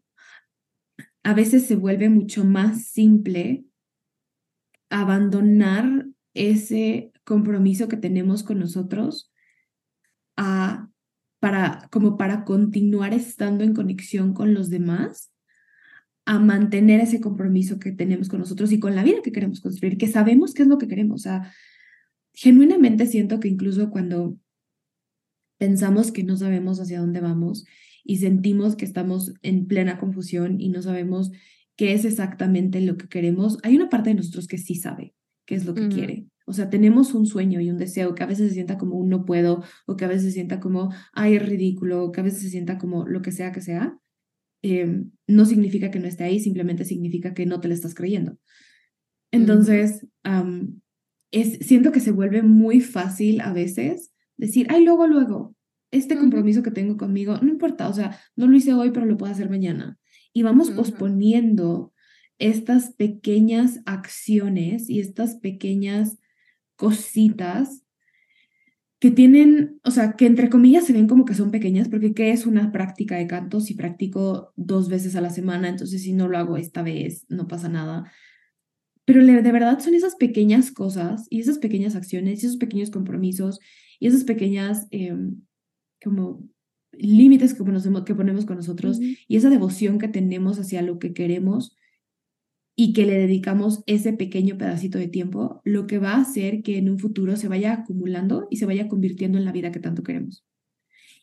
[1.22, 3.66] a veces se vuelve mucho más simple
[4.90, 9.34] abandonar ese compromiso que tenemos con nosotros
[10.38, 10.90] a,
[11.42, 15.34] para, como para continuar estando en conexión con los demás,
[16.26, 19.98] a mantener ese compromiso que tenemos con nosotros y con la vida que queremos construir,
[19.98, 21.28] que sabemos qué es lo que queremos.
[22.40, 24.38] Genuinamente siento que incluso cuando
[25.58, 27.66] pensamos que no sabemos hacia dónde vamos
[28.06, 31.32] y sentimos que estamos en plena confusión y no sabemos
[31.76, 35.14] qué es exactamente lo que queremos, hay una parte de nosotros que sí sabe
[35.46, 36.28] qué es lo que quiere.
[36.46, 39.10] O sea, tenemos un sueño y un deseo que a veces se sienta como un
[39.10, 42.24] no puedo, o que a veces se sienta como, ay, es ridículo, o que a
[42.24, 43.98] veces se sienta como lo que sea que sea.
[44.62, 48.38] Em, no significa que no esté ahí, simplemente significa que no te lo estás creyendo.
[49.32, 50.08] Entonces,
[51.32, 55.56] es, siento que se vuelve muy fácil a veces decir, ay, luego, luego,
[55.92, 59.18] este compromiso que tengo conmigo, no importa, o sea, no lo hice hoy, pero lo
[59.18, 59.98] puedo hacer mañana.
[60.34, 61.94] Y vamos posponiendo
[62.38, 66.18] estas pequeñas acciones y estas pequeñas
[66.76, 67.84] cositas
[69.00, 72.32] que tienen, o sea, que entre comillas se ven como que son pequeñas, porque ¿qué
[72.32, 73.62] es una práctica de canto?
[73.62, 77.48] Si practico dos veces a la semana, entonces si no lo hago esta vez, no
[77.48, 78.12] pasa nada.
[79.10, 83.60] Pero de verdad son esas pequeñas cosas y esas pequeñas acciones y esos pequeños compromisos
[84.00, 85.42] y esas pequeñas em,
[86.04, 86.48] como
[86.92, 91.14] límites que ponemos, que ponemos con nosotros y esa devoción que tenemos hacia lo que
[91.14, 91.76] queremos
[92.76, 96.78] y que le dedicamos ese pequeño pedacito de tiempo, lo que va a hacer que
[96.78, 100.04] en un futuro se vaya acumulando y se vaya convirtiendo en la vida que tanto
[100.04, 100.46] queremos.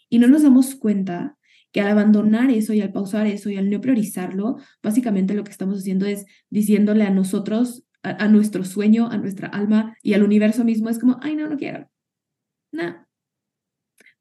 [0.08, 1.38] Y no nos damos cuenta
[1.76, 5.50] que al abandonar eso y al pausar eso y al no priorizarlo, básicamente lo que
[5.50, 10.64] estamos haciendo es diciéndole a nosotros, a, nuestro sueño, a nuestra alma y al universo
[10.64, 11.90] mismo, es como, ay, no, no quiero.
[12.72, 13.06] No.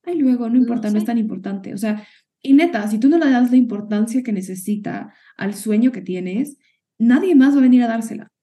[0.03, 1.73] Ay, luego, no importa, no es tan importante.
[1.73, 2.05] O sea,
[2.41, 6.57] y neta, si tú no le das la importancia que necesita al sueño que tienes,
[6.99, 8.33] nadie más va a venir a dársela.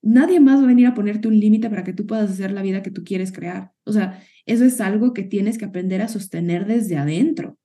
[0.00, 2.62] Nadie más va a venir a ponerte un límite para que tú puedas hacer la
[2.62, 3.72] vida que tú quieres crear.
[3.82, 7.58] O sea, eso es algo que tienes que aprender a sostener desde adentro.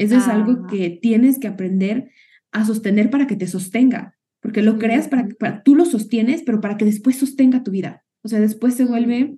[0.00, 2.10] Eso es algo que tienes que aprender
[2.52, 6.60] a sostener para que te sostenga, porque lo creas para que tú lo sostienes, pero
[6.60, 8.04] para que después sostenga tu vida.
[8.22, 9.36] O sea, después se vuelve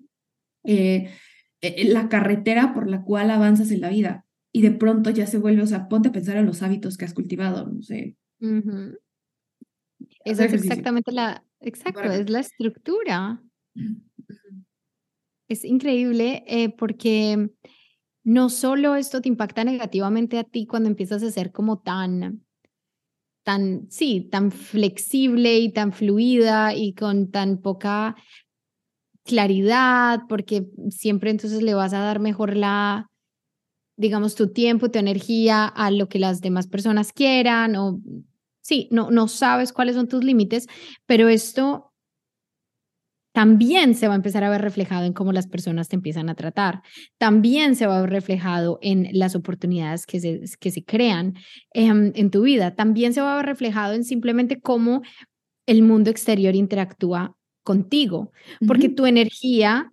[0.64, 1.10] eh,
[1.60, 5.38] eh, la carretera por la cual avanzas en la vida y de pronto ya se
[5.38, 8.16] vuelve, o sea, ponte a pensar en los hábitos que has cultivado, no sé,
[10.24, 13.42] esa es exactamente la, exacto, es la estructura.
[15.48, 17.50] Es increíble eh, porque
[18.24, 22.44] no solo esto te impacta negativamente a ti cuando empiezas a ser como tan,
[23.42, 28.16] tan, sí, tan flexible y tan fluida y con tan poca
[29.24, 33.08] claridad, porque siempre entonces le vas a dar mejor la,
[33.96, 38.00] digamos, tu tiempo, tu energía a lo que las demás personas quieran o
[38.60, 40.68] sí, no, no sabes cuáles son tus límites,
[41.06, 41.91] pero esto
[43.32, 46.34] también se va a empezar a ver reflejado en cómo las personas te empiezan a
[46.34, 46.82] tratar.
[47.18, 51.34] También se va a ver reflejado en las oportunidades que se, que se crean
[51.72, 52.74] em, en tu vida.
[52.74, 55.02] También se va a ver reflejado en simplemente cómo
[55.66, 58.32] el mundo exterior interactúa contigo,
[58.66, 59.92] porque tu energía,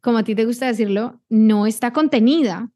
[0.00, 2.70] como a ti te gusta decirlo, no está contenida.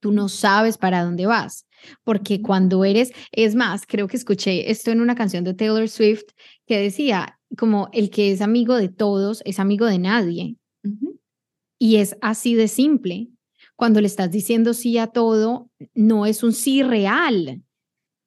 [0.00, 1.66] Tú no sabes para dónde vas
[2.04, 6.24] porque cuando eres, es más, creo que escuché esto en una canción de Taylor Swift
[6.66, 10.56] que decía, como el que es amigo de todos es amigo de nadie.
[11.78, 13.28] Y es así de simple.
[13.76, 17.62] Cuando le estás diciendo sí a todo, no es un sí real.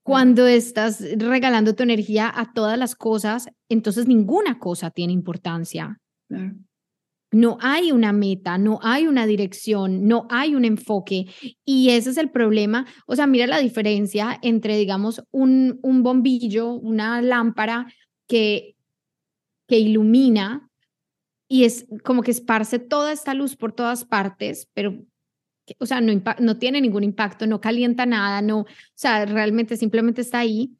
[0.03, 5.99] Cuando estás regalando tu energía a todas las cosas, entonces ninguna cosa tiene importancia.
[7.31, 11.27] No hay una meta, no hay una dirección, no hay un enfoque.
[11.63, 12.87] Y ese es el problema.
[13.05, 17.85] O sea, mira la diferencia entre, digamos, un, un bombillo, una lámpara
[18.27, 18.75] que,
[19.69, 20.67] que ilumina
[21.47, 24.99] y es como que esparce toda esta luz por todas partes, pero,
[25.77, 30.21] o sea, no, no tiene ningún impacto, no calienta nada, no, o sea, realmente simplemente
[30.21, 30.75] está ahí,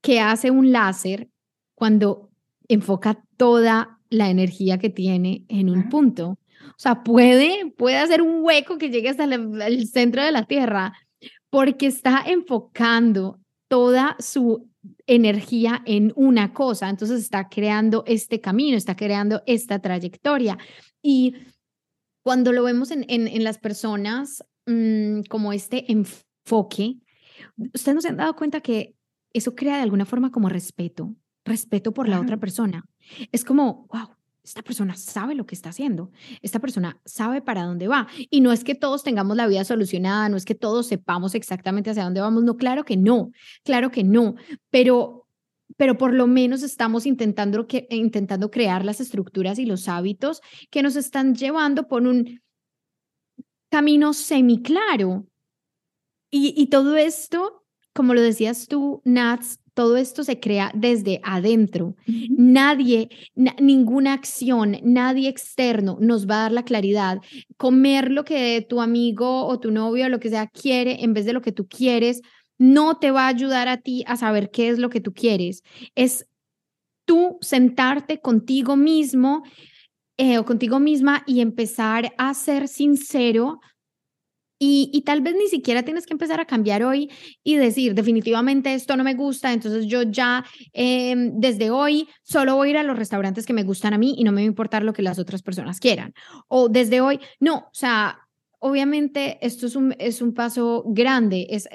[0.00, 1.28] que hace un láser
[1.74, 2.30] cuando
[2.68, 6.38] enfoca toda la energía que tiene en un punto.
[6.70, 10.92] O sea, puede, puede hacer un hueco que llegue hasta el centro de la Tierra
[11.50, 14.68] porque está enfocando toda su
[15.06, 20.58] energía en una cosa, entonces está creando este camino, está creando esta trayectoria.
[21.02, 21.34] Y
[22.22, 26.98] cuando lo vemos en, en, las personas mm, como este enfoque,
[27.74, 28.94] ustedes no se han dado cuenta que
[29.32, 32.84] eso crea de alguna forma como respeto, respeto por la otra persona.
[33.32, 34.17] Es como, wow,
[34.48, 36.10] esta persona sabe lo que está haciendo,
[36.42, 38.08] esta persona sabe para dónde va.
[38.30, 41.90] Y no es que todos tengamos la vida solucionada, no es que todos sepamos exactamente
[41.90, 43.30] hacia dónde vamos, no, claro que no,
[43.62, 44.34] claro que no,
[44.70, 45.26] pero,
[45.76, 50.82] pero por lo menos estamos intentando, que, intentando crear las estructuras y los hábitos que
[50.82, 52.40] nos están llevando por un
[53.70, 55.26] camino semiclaro.
[56.30, 61.94] Y, y todo esto, como lo decías tú, Nats, todo esto se crea desde adentro.
[62.36, 63.10] Nadie,
[63.60, 67.20] ninguna acción, nadie externo nos va a dar la claridad.
[67.56, 71.26] Comer lo que tu amigo o tu novio o lo que sea quiere en vez
[71.26, 72.22] de lo que tú quieres,
[72.58, 75.62] no te va a ayudar a ti a saber qué es lo que tú quieres.
[75.94, 76.26] Es
[77.04, 79.44] tú sentarte contigo mismo
[80.16, 83.60] eh, o contigo misma y empezar a ser sincero
[84.58, 87.10] y, tal vez ni siquiera tienes que empezar a cambiar hoy
[87.44, 92.68] y decir, definitivamente esto no me gusta, entonces yo ya em, desde hoy solo voy
[92.68, 94.46] a ir a los restaurantes que me gustan a mí y no me va a
[94.46, 96.12] importar lo que las otras personas quieran.
[96.48, 98.18] O desde hoy, no, o sea,
[98.58, 101.68] obviamente esto es un, es un paso grande, es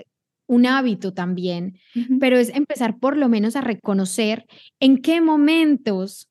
[0.46, 1.80] un hábito también,
[2.20, 4.46] pero es empezar por lo menos a reconocer
[4.80, 6.30] en qué momentos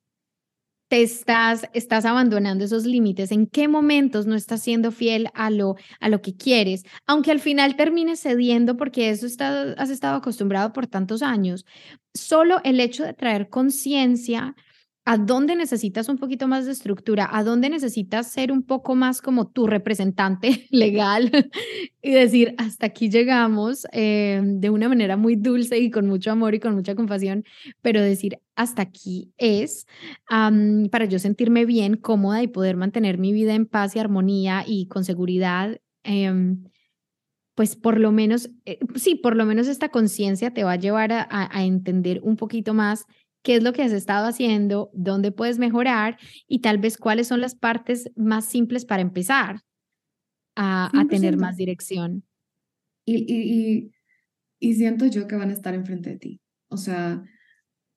[0.93, 5.77] te estás, estás abandonando esos límites, en qué momentos no estás siendo fiel a lo,
[6.01, 10.75] a lo que quieres, aunque al final termines cediendo porque eso está, has estado acostumbrado
[10.75, 11.65] por tantos años.
[12.13, 14.55] Solo el hecho de traer conciencia
[15.05, 19.21] a dónde necesitas un poquito más de estructura, a dónde necesitas ser un poco más
[19.21, 21.31] como tu representante legal
[22.01, 26.55] y decir, hasta aquí llegamos eh, de una manera muy dulce y con mucho amor
[26.55, 27.45] y con mucha compasión,
[27.81, 29.87] pero decir, hasta aquí es
[30.29, 34.87] para yo sentirme bien, cómoda y poder mantener mi vida en paz y armonía y
[34.87, 35.81] con seguridad.
[36.05, 36.65] Em,
[37.55, 41.13] pues por lo menos, eh, sí, por lo menos esta conciencia te va a llevar
[41.13, 43.05] a, a entender un poquito más
[43.43, 47.41] qué es lo que has estado haciendo, dónde puedes mejorar y tal vez cuáles son
[47.41, 49.61] las partes más simples para empezar
[50.57, 52.25] a, tener más dirección.
[53.05, 53.91] Y, y,
[54.61, 56.41] y, siento yo que van a estar enfrente de ti.
[56.69, 57.23] O sea,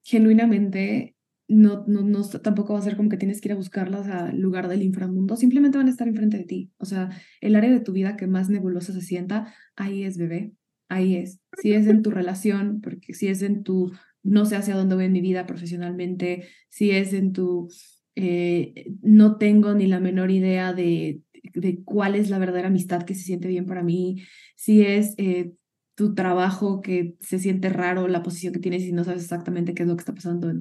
[0.03, 1.15] genuinamente
[1.47, 4.39] no, no, no, tampoco va a ser como que tienes que ir a buscarlas al
[4.39, 6.71] lugar del inframundo, simplemente van a estar enfrente de ti.
[6.77, 7.09] O sea,
[7.41, 10.53] el área de tu vida que más nebulosa se sienta, ahí es bebé,
[10.89, 11.39] ahí es.
[11.61, 13.91] Si es en tu relación, porque si es en tu
[14.25, 17.69] no sé hacia dónde voy en mi vida profesionalmente, si es en tu,
[18.15, 21.21] eh, no tengo ni la menor idea de,
[21.53, 24.23] de, cuál es la verdadera amistad que se siente bien para mí,
[24.55, 25.53] si es eh,
[25.93, 29.83] tu trabajo que se siente raro, la posición que tienes y no sabes exactamente qué
[29.83, 30.51] es lo que está pasando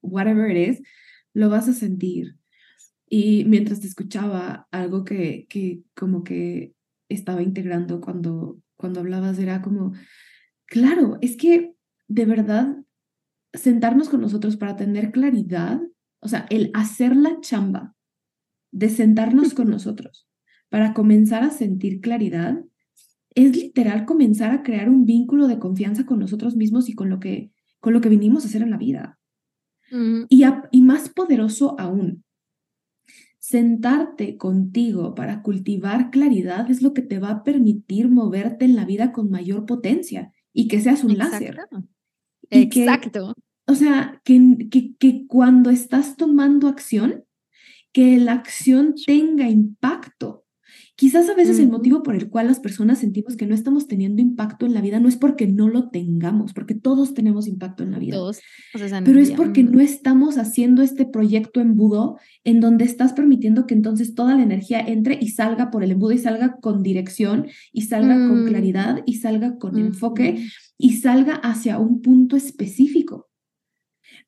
[0.00, 0.82] whatever it is,
[1.34, 2.36] lo vas a sentir.
[3.10, 6.74] Y mientras te escuchaba, algo que, que como que
[7.08, 9.92] estaba integrando cuando, cuando hablabas era como,
[10.66, 11.74] claro, es que
[12.06, 12.76] de verdad
[13.52, 15.80] sentarnos con nosotros para tener claridad,
[16.20, 17.94] o sea, el hacer la chamba
[18.70, 20.28] de sentarnos con nosotros
[20.68, 22.62] para comenzar a sentir claridad,
[23.34, 27.20] es literal comenzar a crear un vínculo de confianza con nosotros mismos y con lo
[27.20, 29.18] que, con lo que vinimos a hacer en la vida.
[29.90, 32.24] y, y más poderoso aún,
[33.38, 38.84] sentarte contigo para cultivar claridad es lo que te va a permitir moverte en la
[38.84, 41.56] vida con mayor potencia y que seas un láser.
[42.50, 43.34] Exacto.
[43.66, 47.24] o sea, que, que, que cuando estás tomando acción,
[47.92, 50.44] que la acción tenga impacto
[50.98, 54.20] Quizás a veces el motivo por el cual las personas sentimos que no estamos teniendo
[54.20, 57.92] impacto en la vida no es porque no lo tengamos, porque todos tenemos impacto en
[57.92, 58.16] la vida.
[58.16, 58.40] Todos.
[59.04, 64.16] pero es porque no estamos haciendo este proyecto embudo en donde estás permitiendo que entonces
[64.16, 68.14] toda la energía entre y salga por el embudo y salga con dirección y salga
[68.14, 68.48] con mm.
[68.48, 73.27] claridad y salga con enfoque y salga hacia un punto específico.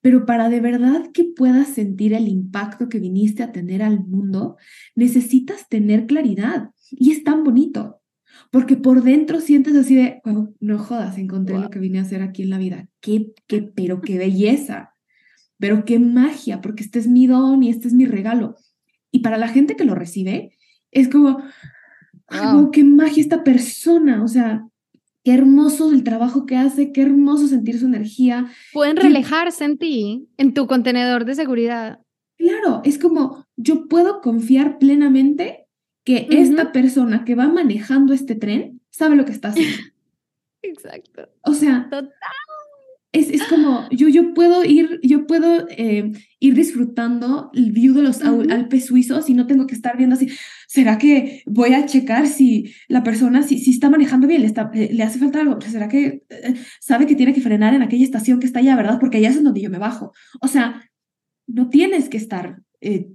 [0.01, 4.57] Pero para de verdad que puedas sentir el impacto que viniste a tener al mundo,
[4.94, 6.70] necesitas tener claridad.
[6.90, 8.01] Y es tan bonito,
[8.51, 10.20] porque por dentro sientes así de,
[10.61, 12.88] no jodas, encontré lo que vine a hacer aquí en la vida.
[13.01, 14.94] Qué, qué, pero qué belleza,
[15.59, 18.57] pero qué magia, porque este es mi don y este es mi regalo.
[19.12, 20.57] Y para la gente que lo recibe,
[20.90, 21.42] es como,
[22.72, 24.66] qué magia esta persona, o sea,
[25.24, 28.50] Qué hermoso el trabajo que hace, qué hermoso sentir su energía.
[28.72, 32.00] Pueden relajarse en ti, en tu contenedor de seguridad.
[32.36, 35.66] Claro, es como yo puedo confiar plenamente
[36.04, 39.76] que esta persona que va manejando este tren sabe lo que está haciendo.
[40.62, 41.28] Exacto.
[41.42, 42.10] O sea, Total
[43.12, 48.22] es, como, yo, yo puedo ir, yo puedo eh, ir disfrutando el view de los
[48.22, 50.28] Alpes suizos y no tengo que estar viendo así,
[50.68, 54.70] ¿será que voy a checar si la persona, si, si está manejando bien, le, está,
[54.74, 55.61] eh, le hace falta algo?
[55.61, 58.98] ¿Será que eh, sabe que tiene que frenar en aquella estación que está allá, verdad?
[59.00, 60.12] Porque allá es donde yo me bajo.
[60.40, 60.88] O sea,
[61.48, 62.62] no tienes que estar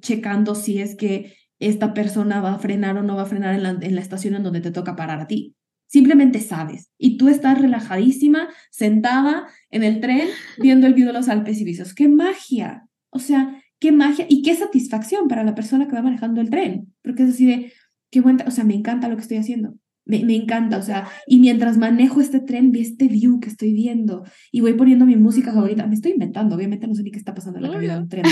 [0.02, 3.64] checando si es que esta persona va a frenar o no va a frenar en
[3.64, 5.56] la, en la estación en donde te toca parar a ti.
[5.96, 6.92] Simplemente sabes.
[6.98, 10.28] Y tú estás relajadísima, sentada en el tren,
[10.58, 11.94] viendo el video de los Alpes y visos.
[11.94, 12.86] ¡Qué magia!
[13.12, 16.94] O sea, qué magia y qué satisfacción para la persona que va manejando el tren.
[17.02, 17.72] Porque es así de,
[18.12, 19.74] qué buen, o sea, me encanta lo que estoy haciendo.
[20.04, 23.72] Me, me, encanta, o sea, y mientras manejo este tren, vi este view que estoy
[23.72, 25.88] viendo y voy poniendo mi música favorita.
[25.88, 28.10] Me estoy inventando, obviamente no sé ni qué está pasando en la cabina de un
[28.10, 28.26] tren,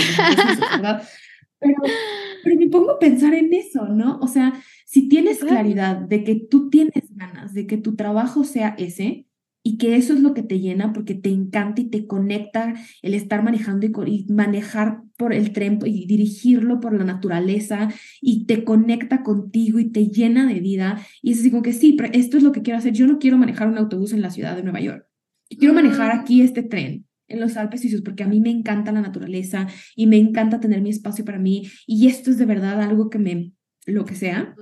[0.70, 1.02] ¿verdad?
[1.64, 1.82] Pero,
[2.44, 4.18] pero me pongo a pensar en eso, ¿no?
[4.20, 4.52] O sea,
[4.84, 9.26] si tienes claridad de que tú tienes ganas de que tu trabajo sea ese
[9.66, 13.14] y que eso es lo que te llena porque te encanta y te conecta el
[13.14, 17.88] estar manejando y, manejar por el tren y dirigirlo por la naturaleza
[18.20, 21.94] y te conecta contigo y te llena de vida y es así como que sí,
[21.94, 22.92] pero esto es lo que quiero hacer.
[22.92, 25.06] Yo no quiero manejar un autobús en la ciudad de Nueva York.
[25.48, 26.20] quiero manejar mm.
[26.20, 30.06] aquí este tren en los Alpes suizos porque a mí me encanta la naturaleza y
[30.06, 33.52] me encanta tener mi espacio para mí y esto es de verdad algo que me
[33.86, 34.54] lo que sea.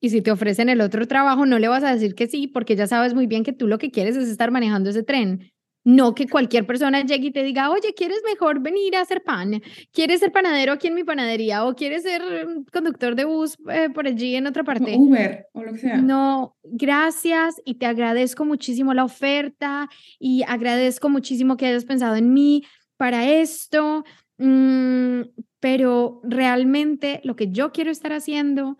[0.00, 2.74] Y si te ofrecen el otro trabajo, no le vas a decir que sí, porque
[2.74, 5.52] ya sabes muy bien que tú lo que quieres es estar manejando ese tren.
[5.82, 9.62] No que cualquier persona llegue y te diga, oye, ¿quieres mejor venir a hacer pan?
[9.92, 11.64] ¿Quieres ser panadero aquí en mi panadería?
[11.64, 14.94] ¿O quieres ser mm, conductor de bus eh, por allí en otra parte?
[14.96, 15.96] Uber o lo que sea.
[15.96, 22.34] No, gracias y te agradezco muchísimo la oferta y agradezco muchísimo que hayas pensado en
[22.34, 22.64] mí
[22.98, 24.04] para esto.
[24.36, 25.22] Mm,
[25.60, 28.76] pero realmente lo que yo quiero estar haciendo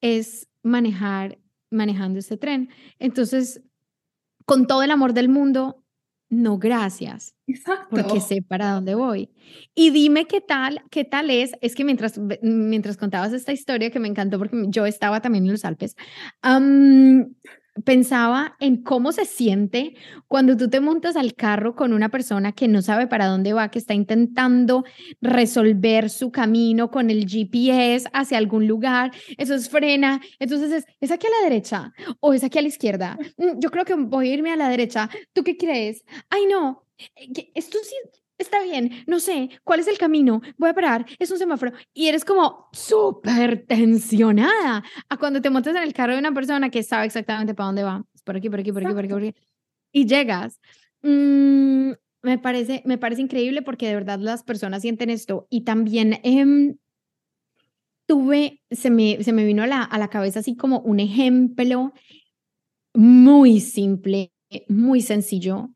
[0.00, 1.38] es manejar,
[1.70, 2.70] manejando este tren.
[2.98, 3.62] Entonces,
[4.46, 5.83] con todo el amor del mundo,
[6.42, 7.34] no gracias.
[7.46, 7.88] Exacto.
[7.90, 9.30] Porque sé para dónde voy.
[9.74, 14.00] Y dime qué tal, qué tal es, es que mientras, mientras contabas esta historia que
[14.00, 15.96] me encantó porque yo estaba también en los Alpes,
[17.82, 19.94] pensaba en cómo se siente
[20.28, 23.70] cuando tú te montas al carro con una persona que no sabe para dónde va,
[23.70, 24.84] que está intentando
[25.20, 31.10] resolver su camino con el GPS hacia algún lugar, eso es frena, entonces es, es
[31.10, 33.18] aquí a la derecha o es aquí a la izquierda.
[33.36, 35.10] Mm, yo creo que voy a irme a la derecha.
[35.32, 36.04] ¿Tú qué crees?
[36.30, 37.96] Ay, no, eh, esto sí
[38.38, 40.40] está bien, no sé, ¿cuál es el camino?
[40.58, 41.72] Voy a parar, es un semáforo.
[41.92, 46.70] Y eres como súper tensionada a cuando te montas en el carro de una persona
[46.70, 48.04] que sabe exactamente para dónde va.
[48.24, 49.34] por aquí, por aquí, por aquí, por aquí, por aquí.
[49.92, 50.60] Y llegas.
[51.02, 55.46] Mm, me, parece, me parece increíble porque de verdad las personas sienten esto.
[55.50, 56.76] Y también em,
[58.06, 61.92] tuve, se me, se me vino a la, a la cabeza así como un ejemplo
[62.94, 64.32] muy simple,
[64.68, 65.70] muy sencillo,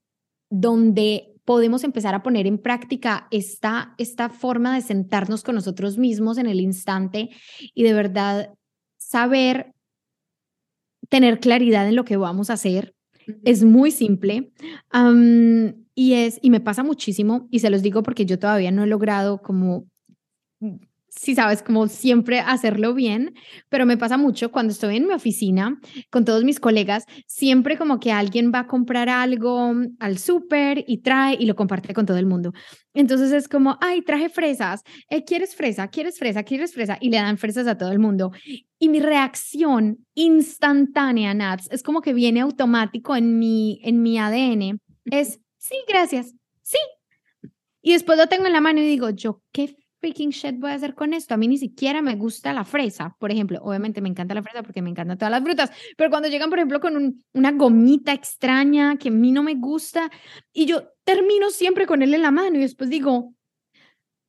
[0.50, 6.36] donde podemos empezar a poner en práctica esta, esta forma de sentarnos con nosotros mismos
[6.36, 7.30] en el instante
[7.74, 8.52] y de verdad
[8.98, 9.72] saber
[11.08, 12.94] tener claridad en lo que vamos a hacer.
[13.44, 14.52] Es muy simple
[15.94, 18.86] y es y me pasa muchísimo y se los digo porque yo todavía no he
[18.86, 19.86] logrado como
[21.08, 23.34] si sabes, como siempre hacerlo bien,
[23.68, 25.78] pero me pasa mucho cuando estoy en mi oficina
[26.10, 30.98] con todos mis colegas, siempre como que alguien va a comprar algo al súper y
[30.98, 32.52] trae y lo comparte con todo el mundo.
[32.94, 35.88] Entonces es como, ay, traje fresas, eh, ¿quieres fresa?
[35.88, 36.42] ¿Quieres fresa?
[36.42, 36.98] ¿Quieres fresa?
[37.00, 38.32] Y le dan fresas a todo el mundo.
[38.78, 44.80] Y mi reacción instantánea, Nats, es como que viene automático en mi, en mi ADN,
[45.06, 46.78] es, sí, gracias, sí.
[47.80, 50.74] Y después lo tengo en la mano y digo, yo, qué freaking shit voy a
[50.74, 51.34] hacer con esto?
[51.34, 53.60] A mí ni siquiera me gusta la fresa, por ejemplo.
[53.62, 56.58] Obviamente me encanta la fresa porque me encantan todas las frutas, pero cuando llegan, por
[56.58, 60.10] ejemplo, con una gomita extraña que a mí no me gusta
[60.52, 63.34] y yo termino siempre con él en la mano y después digo,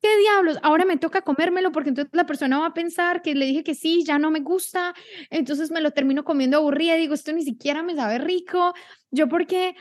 [0.02, 0.58] ¿qué diablos?
[0.62, 3.74] Ahora me toca comérmelo porque entonces la persona va a pensar que le dije que
[3.74, 4.94] sí, ya no me gusta,
[5.30, 8.74] entonces me lo termino comiendo aburrida digo, esto ni siquiera me sabe rico.
[9.10, 9.74] Yo porque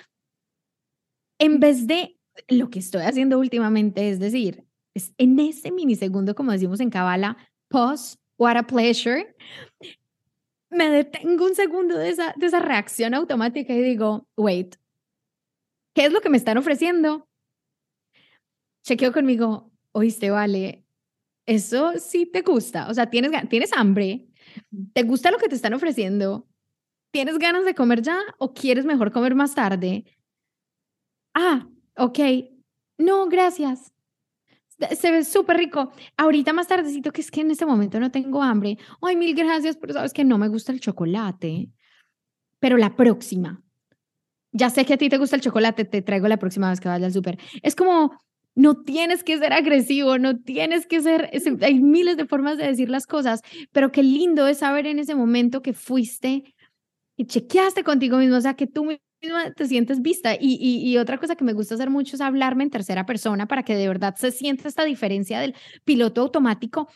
[1.40, 2.18] en vez de
[2.48, 4.66] lo que estoy haciendo últimamente, es decir,
[5.00, 7.38] es en ese minisegundo, como decimos en Kabbalah,
[7.70, 9.36] pause, what a pleasure,
[10.70, 14.76] me detengo un segundo de esa, de esa reacción automática y digo, wait,
[15.96, 17.28] ¿qué es lo que me están ofreciendo?
[18.84, 20.86] Chequeo conmigo, oíste, vale,
[21.46, 24.28] eso sí te gusta, o sea, tienes, tienes hambre,
[24.94, 26.48] te gusta lo que te están ofreciendo,
[27.12, 30.06] tienes ganas de comer ya o quieres mejor comer más tarde.
[31.34, 32.20] Ah, ok,
[32.98, 33.94] no, gracias.
[34.96, 35.92] Se ve súper rico.
[36.18, 38.78] Ahorita más tardecito, que es que en este momento no tengo hambre.
[39.02, 41.70] Ay, mil gracias, pero sabes que no me gusta el chocolate.
[42.60, 43.62] Pero la próxima.
[44.52, 46.88] Ya sé que a ti te gusta el chocolate, te traigo la próxima vez que
[46.88, 47.38] vaya al súper.
[47.62, 48.18] Es como,
[48.56, 51.30] no tienes que ser agresivo, no tienes que ser,
[51.62, 55.16] hay miles de formas de decir las cosas, pero qué lindo es saber en ese
[55.16, 56.56] momento que fuiste
[57.16, 58.98] y chequeaste contigo mismo, o sea, que tú
[59.56, 60.36] te sientes vista.
[60.36, 63.64] Y, y, otra cosa que me gusta hacer mucho es hablarme en tercera persona para
[63.64, 66.90] que de verdad se sienta esta diferencia del piloto automático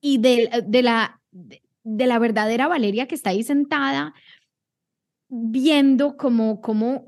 [0.00, 4.14] y de, de, la, de, la verdadera Valeria que está ahí sentada
[5.28, 7.04] viendo como, como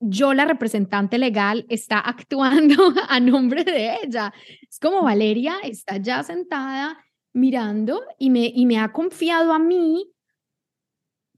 [0.00, 4.32] yo, la representante legal, está actuando a nombre de ella.
[4.68, 6.98] Es como Valeria está ya sentada
[7.32, 10.10] mirando y me, y me ha confiado a mí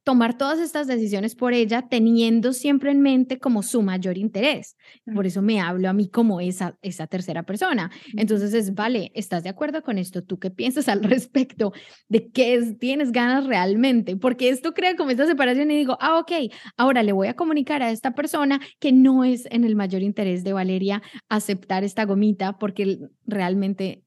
[0.05, 4.77] tomar todas estas decisiones por ella teniendo siempre en mente como su mayor interés.
[5.15, 7.91] Por eso me hablo a mí como esa, esa tercera persona.
[8.17, 10.23] Entonces es, vale, ¿estás de acuerdo con esto?
[10.23, 11.73] ¿Tú qué piensas al respecto
[12.09, 14.17] de qué tienes ganas realmente?
[14.17, 17.83] Porque esto crea como esta separación y digo, ah, ok, ahora le voy a comunicar
[17.83, 22.59] a esta persona que no es en el mayor interés de Valeria aceptar esta gomita
[22.59, 24.03] porque realmente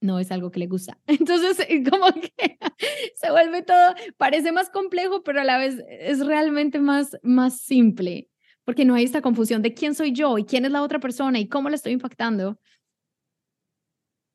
[0.00, 0.98] no es algo que le gusta.
[1.06, 2.58] Entonces, eh, como que
[3.16, 8.28] se vuelve todo, parece más complejo, pero a la vez es realmente más, más simple,
[8.64, 11.38] porque no hay esta confusión de quién soy yo y quién es la otra persona
[11.38, 12.58] y cómo la estoy impactando.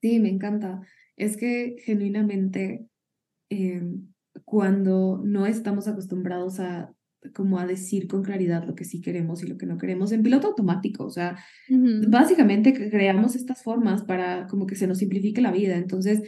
[0.02, 0.82] Sí, me encanta.
[1.16, 2.86] Es que genuinamente,
[3.50, 6.94] em, cuando no estamos acostumbrados a
[7.34, 10.24] como a decir con claridad lo que sí queremos y lo que no queremos en
[10.24, 11.06] piloto automático.
[11.06, 11.38] O sea,
[12.08, 15.78] básicamente creamos estas formas para como que se nos simplifique la vida.
[15.78, 16.22] Entonces,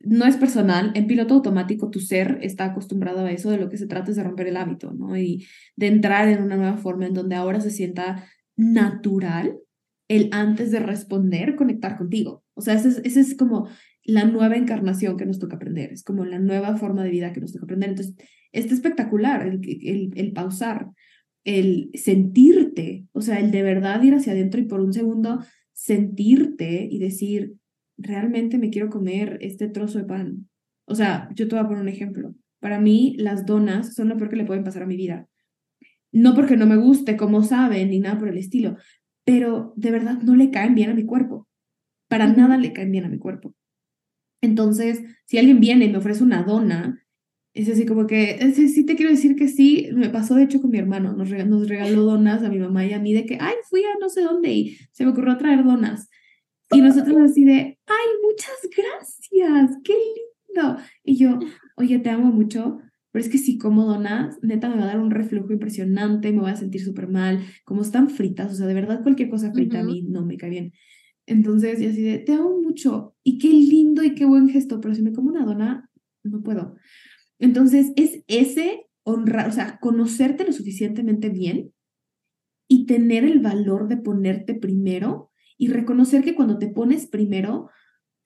[0.00, 3.78] no es personal, en piloto automático tu ser está acostumbrado a eso, de lo que
[3.78, 5.16] se trata es de romper el hábito, ¿no?
[5.16, 8.24] Y de entrar en una nueva forma en donde ahora se sienta
[8.56, 9.58] natural
[10.08, 12.44] el antes de responder, conectar contigo.
[12.54, 13.68] O sea, ese es, ese es como
[14.04, 17.40] la nueva encarnación que nos toca aprender, es como la nueva forma de vida que
[17.40, 17.90] nos toca aprender.
[17.90, 18.16] Entonces,
[18.52, 20.88] está espectacular el, el, el pausar,
[21.44, 25.40] el sentirte, o sea, el de verdad ir hacia adentro y por un segundo
[25.72, 27.54] sentirte y decir,
[27.96, 30.48] realmente me quiero comer este trozo de pan.
[30.84, 32.34] O sea, yo te voy a poner un ejemplo.
[32.60, 35.28] Para mí, las donas son lo peor que le pueden pasar a mi vida.
[36.12, 38.76] No porque no me guste, como saben, ni nada por el estilo,
[39.24, 41.48] pero de verdad no le caen bien a mi cuerpo.
[42.08, 43.54] Para nada le caen bien a mi cuerpo.
[44.42, 47.01] Entonces, si alguien viene y me ofrece una dona,
[47.54, 50.60] es así como que, sí, sí te quiero decir que sí, me pasó de hecho
[50.60, 53.26] con mi hermano, nos regaló, nos regaló donas a mi mamá y a mí de
[53.26, 56.08] que, ay, fui a no sé dónde y se me ocurrió traer donas.
[56.70, 60.78] Y nosotros así de, ay, muchas gracias, qué lindo.
[61.04, 61.38] Y yo,
[61.76, 62.78] oye, te amo mucho,
[63.10, 66.40] pero es que si como donas, neta me va a dar un reflujo impresionante, me
[66.40, 69.80] voy a sentir súper mal, como están fritas, o sea, de verdad cualquier cosa frita
[69.80, 70.72] a mí no me cae bien.
[71.26, 74.94] Entonces, y así de, te amo mucho, y qué lindo y qué buen gesto, pero
[74.94, 75.90] si me como una dona,
[76.24, 76.76] no puedo.
[77.42, 81.72] Entonces, es ese honrar, o sea, conocerte lo suficientemente bien
[82.68, 87.68] y tener el valor de ponerte primero y reconocer que cuando te pones primero,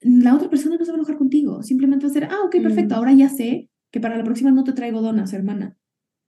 [0.01, 2.61] la otra persona no se va a enojar contigo, simplemente va a ser, ah, ok,
[2.61, 2.97] perfecto, mm.
[2.97, 5.75] ahora ya sé que para la próxima no te traigo donas, hermana.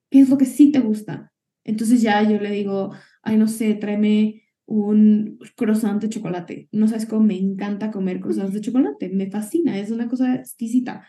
[0.09, 1.31] ¿Qué es lo que sí te gusta?
[1.63, 6.69] Entonces ya yo le digo, ay, no sé, tráeme un croissant de chocolate.
[6.71, 11.05] No sabes cómo me encanta comer croissants de chocolate, me fascina, es una cosa exquisita.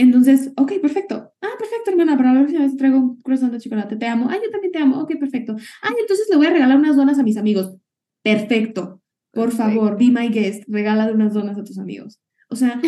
[0.00, 1.32] Entonces, ok, perfecto.
[1.40, 4.28] Ah, perfecto, hermana, para la próxima vez traigo un croissant de chocolate, te amo.
[4.30, 5.00] Ay, yo también te amo.
[5.00, 5.56] Ok, perfecto.
[5.82, 7.76] Ay, entonces le voy a regalar unas donas a mis amigos.
[8.22, 9.02] Perfecto.
[9.32, 12.18] Por favor, be my guest, regala unas donas a tus amigos.
[12.48, 12.80] O sea,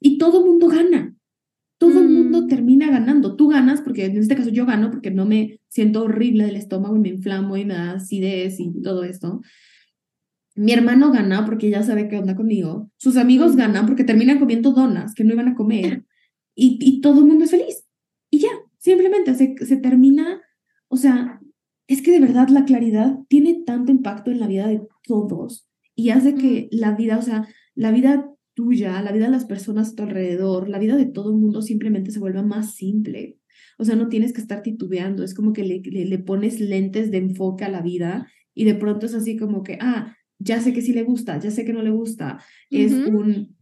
[0.00, 1.14] y todo mundo gana
[1.78, 2.48] todo el mundo mm.
[2.48, 3.36] termina ganando.
[3.36, 6.96] Tú ganas, porque en este caso yo gano, porque no me siento horrible del estómago
[6.96, 9.40] y me inflamo y me da acidez y todo esto.
[10.56, 14.72] mi hermano gana porque ya sabe qué onda conmigo, sus amigos ganan porque terminan comiendo
[14.72, 16.04] donas que no iban a comer
[16.58, 17.86] y, y todo el mundo es feliz.
[18.30, 18.48] Y ya,
[18.78, 20.42] simplemente se, se termina,
[20.88, 21.40] o sea,
[21.86, 26.10] es que de verdad la claridad tiene tanto impacto en la vida de todos y
[26.10, 29.94] hace que la vida, o sea, la vida tuya, la vida de las personas a
[29.94, 33.38] tu alrededor, la vida de todo el mundo simplemente se vuelva más simple.
[33.78, 37.18] O sea, no tienes que estar titubeando, es como que le, le, pones lentes de
[37.18, 40.82] enfoque a la vida y de pronto es así como que, ah, ya sé que
[40.82, 43.57] sí le gusta, ya sé que no le gusta, es un,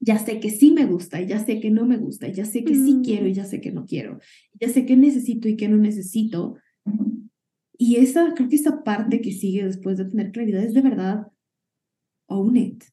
[0.00, 2.44] ya sé que sí me gusta y ya sé que no me gusta, y ya
[2.44, 3.34] sé que sí quiero y mm.
[3.34, 4.18] ya sé que no quiero,
[4.60, 6.56] ya sé que necesito y que no necesito.
[7.78, 11.26] Y esa, creo que esa parte que sigue después de tener claridad es de verdad,
[12.26, 12.84] own it.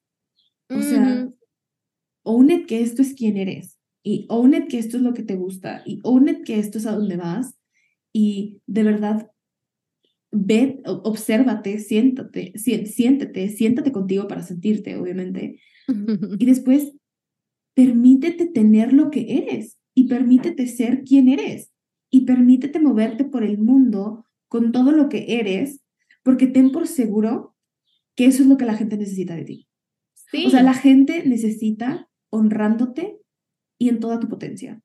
[0.70, 1.32] O sea,
[2.24, 5.24] own it que esto es quién eres y own it que esto es lo que
[5.24, 7.56] te gusta y own it que esto es a donde vas
[8.12, 9.32] y de verdad
[10.34, 15.60] ve, obsérvate, siéntate, siéntete, siéntate contigo para sentirte, obviamente.
[16.40, 16.94] Y después,
[17.76, 21.72] permítete tener lo que eres y permítete ser quien eres
[22.10, 25.82] y permítete moverte por el mundo con todo lo que eres,
[26.24, 27.56] porque ten por seguro
[28.16, 29.68] que eso es lo que la gente necesita de ti.
[30.46, 33.20] O sea, la gente necesita honrándote
[33.78, 34.82] y en toda tu potencia.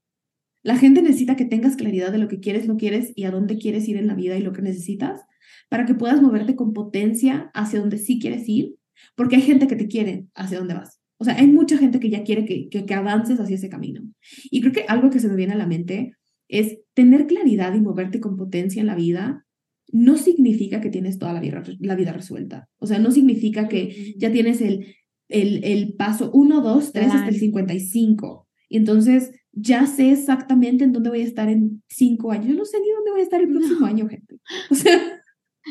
[0.63, 3.57] La gente necesita que tengas claridad de lo que quieres, no quieres y a dónde
[3.57, 5.23] quieres ir en la vida y lo que necesitas
[5.69, 8.75] para que puedas moverte con potencia hacia donde sí quieres ir,
[9.17, 11.01] porque hay gente que te quiere hacia donde vas.
[11.19, 14.03] O sea, hay mucha gente que ya quiere que, que, avances hacia ese camino.
[14.51, 16.13] Y creo que algo que se me viene a la mente
[16.49, 19.45] es tener claridad y moverte con potencia en la vida
[19.91, 22.69] no significa que tienes toda la vida, la vida resuelta.
[22.79, 24.95] O sea, no significa que ya tienes el,
[25.29, 28.47] el, el paso 1, 2, 3 hasta el 55.
[28.69, 32.49] Y entonces ya sé exactamente en dónde voy a estar en cinco años.
[32.49, 34.39] Yo no sé ni dónde voy a estar el próximo año, gente.
[34.71, 35.01] O sea,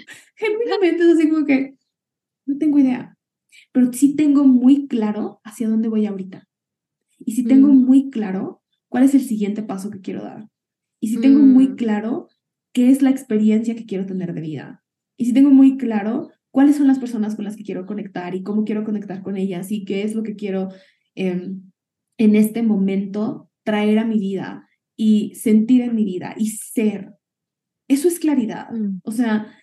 [0.36, 1.76] genuinamente es así como que
[2.46, 3.18] no tengo idea.
[3.72, 6.48] Pero sí tengo muy claro hacia dónde voy ahorita.
[7.20, 7.86] Y sí tengo mm.
[7.86, 10.48] muy claro cuál es el siguiente paso que quiero dar.
[11.00, 11.76] Y sí tengo muy mm.
[11.76, 12.28] claro
[12.74, 14.84] qué es la experiencia que quiero tener de vida.
[15.18, 18.44] Y sí tengo muy claro cuáles son las personas con las que quiero conectar y
[18.44, 20.70] cómo quiero conectar con ellas y qué es lo que quiero
[21.16, 21.72] em,
[22.18, 27.14] en este momento traer a mi vida y sentir en mi vida y ser.
[27.88, 28.70] Eso es claridad.
[28.72, 29.02] Mm.
[29.04, 29.54] O sea.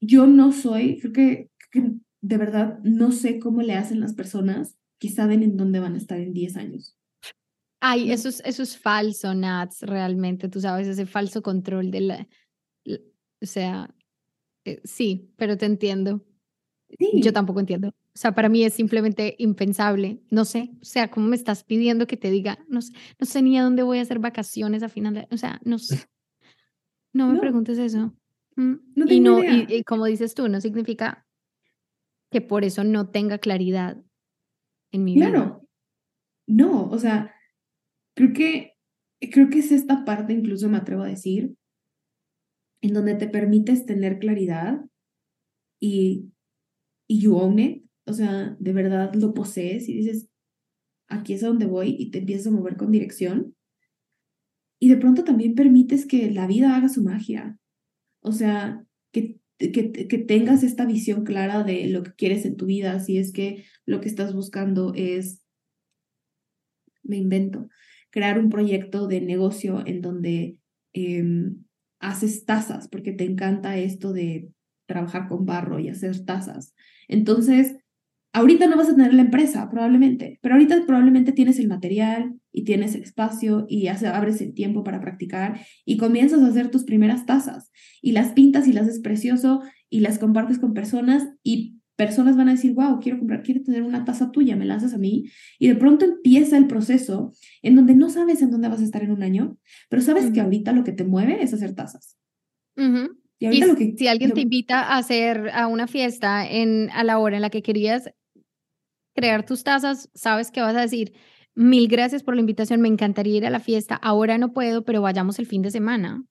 [0.00, 1.50] Yo no soy, creo que,
[2.20, 5.98] de verdad no sé cómo le hacen las personas que saben en dónde van a
[5.98, 6.96] estar en 10 años.
[7.80, 12.28] Ay, eso es, eso es falso, Nats, realmente, tú sabes, ese falso control de la,
[12.86, 13.92] o sea,
[14.64, 16.24] eh, sí, pero te entiendo.
[17.14, 17.88] Yo tampoco entiendo.
[17.88, 20.20] O sea, para mí es simplemente impensable.
[20.30, 22.58] No sé, o sea, ¿cómo me estás pidiendo que te diga?
[22.68, 25.28] No sé, no sé ni a dónde voy a hacer vacaciones a final de...
[25.30, 26.04] O sea, no sé.
[27.14, 28.14] No me preguntes eso.
[28.56, 28.74] Mm,
[29.08, 31.26] y no, y, como dices tú, no significa
[32.30, 34.02] que por eso no tenga claridad
[34.92, 35.30] en mi vida.
[35.30, 35.68] Claro.
[36.46, 37.34] No, o sea,
[38.14, 38.72] creo que,
[39.30, 41.54] creo que es esta parte, incluso me atrevo a decir,
[42.82, 44.80] en donde te permites tener claridad
[45.80, 46.32] y
[47.12, 50.28] y you own it, o sea, de verdad lo posees y dices,
[51.08, 53.54] aquí es a donde voy y te empiezas a mover con dirección.
[54.80, 57.58] Y de pronto también permites que la vida haga su magia.
[58.22, 62.66] O sea, que, que, que tengas esta visión clara de lo que quieres en tu
[62.66, 65.42] vida, si es que lo que estás buscando es,
[67.02, 67.68] me invento,
[68.10, 70.56] crear un proyecto de negocio en donde
[70.92, 71.64] em,
[71.98, 74.48] haces tazas, porque te encanta esto de
[74.86, 76.74] trabajar con barro y hacer tazas.
[77.08, 77.76] Entonces,
[78.32, 82.64] ahorita no vas a tener la empresa, probablemente, pero ahorita probablemente tienes el material y
[82.64, 87.26] tienes espacio y hace, abres el tiempo para practicar y comienzas a hacer tus primeras
[87.26, 92.36] tazas y las pintas y las haces precioso y las compartes con personas y personas
[92.36, 94.98] van a decir, wow, quiero comprar, quiero tener una taza tuya, me la haces a
[94.98, 95.24] mí.
[95.58, 97.32] Y de pronto empieza el proceso
[97.62, 99.56] en donde no sabes en dónde vas a estar en un año,
[99.88, 102.18] pero sabes que ahorita lo que te mueve es hacer tazas.
[103.38, 103.62] Y,
[103.96, 107.50] si alguien te invita a hacer a una fiesta en, a la hora en la
[107.50, 108.10] que querías
[109.14, 111.12] crear tus tazas, sabes que vas a decir,
[111.54, 115.02] mil gracias por la invitación, me encantaría ir a la fiesta, ahora no puedo, pero
[115.02, 116.24] vayamos el fin de semana.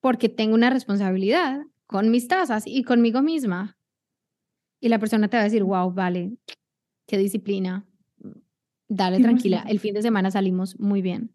[0.00, 3.76] Porque tengo una responsabilidad con mis tazas y conmigo misma.
[4.80, 6.36] Y la persona te va a decir, wow, vale,
[7.06, 7.84] qué disciplina.
[8.88, 11.32] Dale tranquila, el fin de semana salimos muy bien.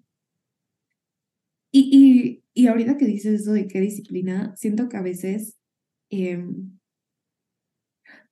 [1.72, 5.58] y, y ahorita que dices eso de qué disciplina, siento que a veces,
[6.10, 6.78] em,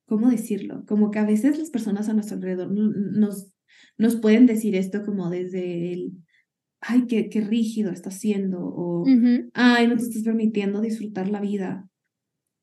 [0.06, 0.84] ¿cómo decirlo?
[0.86, 3.51] Como que a veces las personas a nuestro alrededor nos,
[3.98, 6.12] nos pueden decir esto como desde el,
[6.80, 9.04] ay, qué, qué rígido estás siendo, o,
[9.54, 11.88] ay, no te estás permitiendo disfrutar la vida.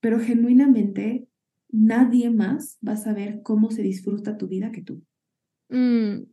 [0.02, 1.28] Pero genuinamente,
[1.70, 5.04] nadie más va a saber cómo se disfruta tu vida que tú.
[5.70, 6.24] Mm.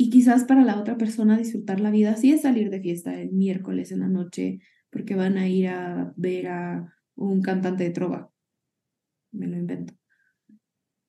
[0.00, 3.32] Y quizás para la otra persona disfrutar la vida sí es salir de fiesta el
[3.32, 4.60] miércoles en la noche
[4.90, 8.30] porque van a ir a ver a un cantante de trova.
[9.32, 9.94] Me lo invento.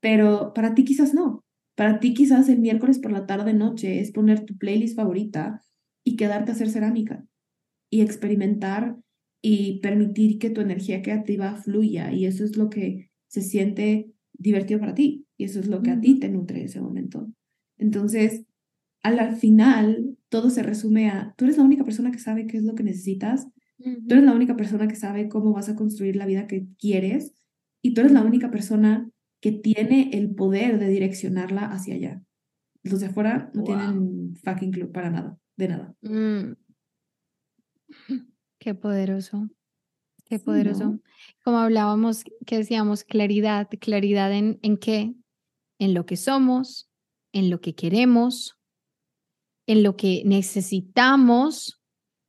[0.01, 1.45] Pero para ti quizás no.
[1.79, 5.61] Para ti quizás el miércoles por la tarde noche es poner tu playlist favorita
[6.03, 7.25] y quedarte a hacer cerámica
[7.89, 8.97] y experimentar
[9.41, 14.81] y permitir que tu energía creativa fluya y eso es lo que se siente divertido
[14.81, 17.31] para ti y eso es lo que a ti te nutre ese momento.
[17.77, 18.43] Entonces,
[19.01, 22.63] al final, todo se resume a, tú eres la única persona que sabe qué es
[22.63, 26.25] lo que necesitas, tú eres la única persona que sabe cómo vas a construir la
[26.25, 27.33] vida que quieres
[27.81, 29.09] y tú eres la única persona
[29.41, 32.23] que tiene el poder de direccionarla hacia allá.
[32.83, 35.95] Los de afuera no tienen fucking clue para nada, de nada.
[36.01, 36.53] Mm.
[38.59, 39.47] Qué poderoso,
[40.25, 40.99] qué poderoso.
[41.43, 45.13] Como hablábamos, que decíamos, claridad, claridad en, en qué,
[45.79, 46.89] en lo que somos,
[47.33, 48.57] en lo que queremos,
[49.67, 51.81] en lo que necesitamos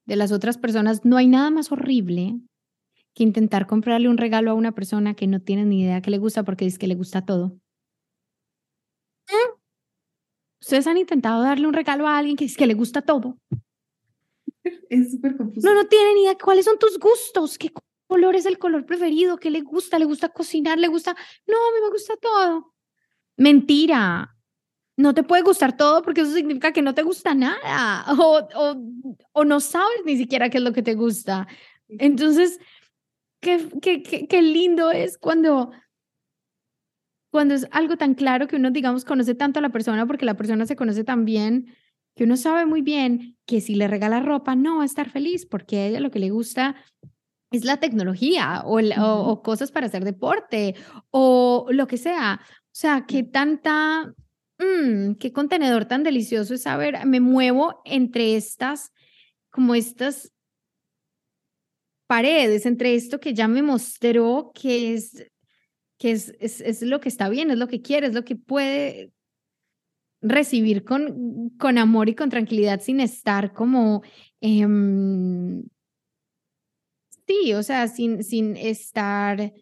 [0.06, 1.04] de las otras personas.
[1.04, 2.40] No hay nada más horrible
[3.20, 6.16] que intentar comprarle un regalo a una persona que no tiene ni idea que le
[6.16, 7.48] gusta porque dice que le gusta todo.
[9.28, 9.60] ¿Mm?
[10.62, 13.36] ¿Ustedes han intentado darle un regalo a alguien que dice que le gusta todo?
[14.88, 15.68] Es súper confuso.
[15.68, 17.70] No, no tiene ni idea cuáles son tus gustos, qué
[18.06, 21.14] color es el color preferido, qué le gusta, le gusta cocinar, le gusta...
[21.46, 22.72] No, a mí me gusta todo.
[23.36, 24.34] Mentira.
[24.96, 28.76] No te puede gustar todo porque eso significa que no te gusta nada o, o,
[29.32, 31.46] o no sabes ni siquiera qué es lo que te gusta.
[31.88, 32.58] Entonces,
[33.41, 35.70] qué, qué, qué, qué lindo es cuando,
[37.30, 40.36] cuando es algo tan claro que uno, digamos, conoce tanto a la persona porque la
[40.36, 41.74] persona se conoce tan bien
[42.16, 45.47] que uno sabe muy bien que si le regala ropa no va a estar feliz
[45.47, 46.76] porque a ella lo que le gusta
[47.51, 50.74] es la tecnología o, o, cosas para hacer deporte
[51.11, 52.41] o lo que sea.
[52.43, 54.12] O sea, qué tanta,
[54.59, 58.93] mmm, qué contenedor tan delicioso es saber, me muevo entre estas,
[59.51, 60.32] como estas
[62.11, 65.30] paredes, entre esto que ya me mostró que es,
[65.96, 69.12] que es, es, lo que está bien, es lo que quiere, es lo que puede
[70.20, 74.02] recibir con, con amor y con tranquilidad sin estar como,
[74.40, 75.62] em,
[77.28, 79.52] sí, o sea, sin, sin estar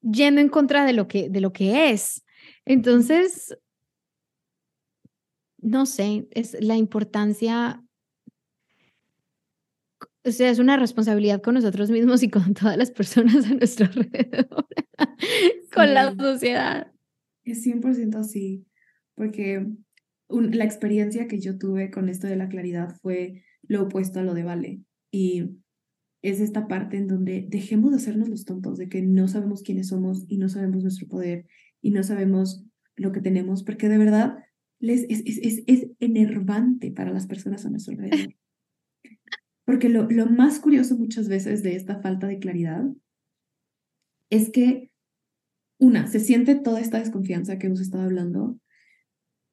[0.00, 2.24] yendo en contra de lo que, de lo que es.
[2.64, 3.54] Entonces,
[5.58, 7.83] no sé, es la importancia,
[10.24, 13.86] o sea, es una responsabilidad con nosotros mismos y con todas las personas a nuestro
[13.86, 14.66] alrededor,
[15.74, 16.92] con la sociedad.
[17.44, 18.64] Es 100% así
[19.14, 19.66] porque
[20.28, 24.34] la experiencia que yo tuve con esto de la claridad fue lo opuesto a lo
[24.34, 24.80] de Vale.
[25.10, 25.58] Y
[26.22, 29.88] es esta parte en donde dejemos de hacernos los tontos, de que no sabemos quiénes
[29.88, 31.46] somos y no sabemos nuestro poder
[31.82, 32.64] y no sabemos
[32.96, 34.38] lo que tenemos, porque de verdad
[34.80, 38.34] les, es, es, es, enervante para las personas a nuestro alrededor.
[39.64, 42.84] Porque lo, lo más curioso muchas veces de esta falta de claridad
[44.30, 44.90] es que,
[45.78, 48.58] una, se siente toda esta desconfianza que hemos estado hablando,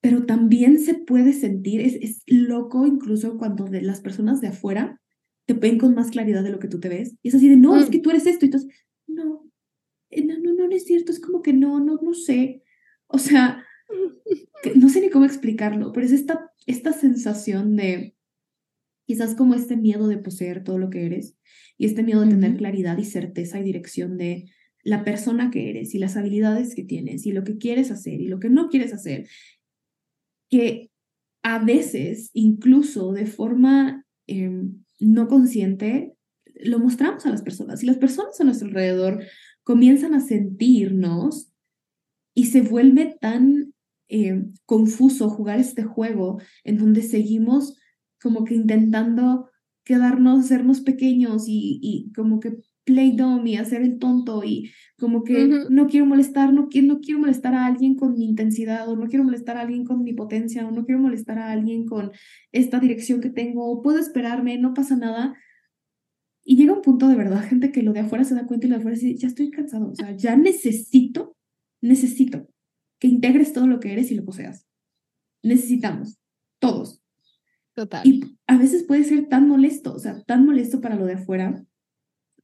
[0.01, 4.99] pero también se puede sentir, es, es loco incluso cuando de las personas de afuera
[5.45, 7.15] te ven con más claridad de lo que tú te ves.
[7.21, 8.01] Y es así de, no, es que mm.
[8.01, 8.45] tú eres esto.
[8.45, 8.69] Y entonces,
[9.07, 9.49] no,
[10.09, 12.63] eh, no, no, no es cierto, es como que no, no, no sé.
[13.07, 13.63] O sea,
[14.75, 18.15] no sé ni cómo explicarlo, pero es esta, esta sensación de
[19.11, 21.35] quizás como este miedo de poseer todo lo que eres
[21.77, 24.49] y este miedo de tener claridad y certeza y dirección de
[24.83, 28.29] la persona que eres y las habilidades que tienes y lo que quieres hacer y
[28.29, 29.27] lo que no quieres hacer
[30.49, 30.91] que
[31.43, 36.13] a veces, incluso de forma em, no consciente,
[36.55, 39.25] lo mostramos a las personas y las personas a nuestro alrededor
[39.63, 41.51] comienzan a sentirnos
[42.33, 43.73] y se vuelve tan
[44.07, 47.75] em, confuso jugar este juego en donde seguimos
[48.21, 49.49] como que intentando
[49.83, 55.23] quedarnos, sernos pequeños y, y como que play dumb y hacer el tonto y como
[55.23, 59.07] que no quiero molestar, no, no quiero molestar a alguien con mi intensidad o no
[59.07, 62.11] quiero molestar a alguien con mi potencia o no quiero molestar a alguien con
[62.51, 65.35] esta dirección que tengo o puedo esperarme, no pasa nada.
[66.43, 68.69] Y llega un punto de verdad, gente que lo de afuera se da cuenta y
[68.69, 71.35] lo de afuera dice, ya estoy cansado, o sea, ya necesito,
[71.81, 72.47] necesito
[72.99, 74.67] que integres todo lo que eres y lo poseas.
[75.43, 76.19] Necesitamos,
[76.59, 77.01] todos.
[77.81, 78.05] Total.
[78.05, 81.65] Y a veces puede ser tan molesto, o sea, tan molesto para lo de afuera,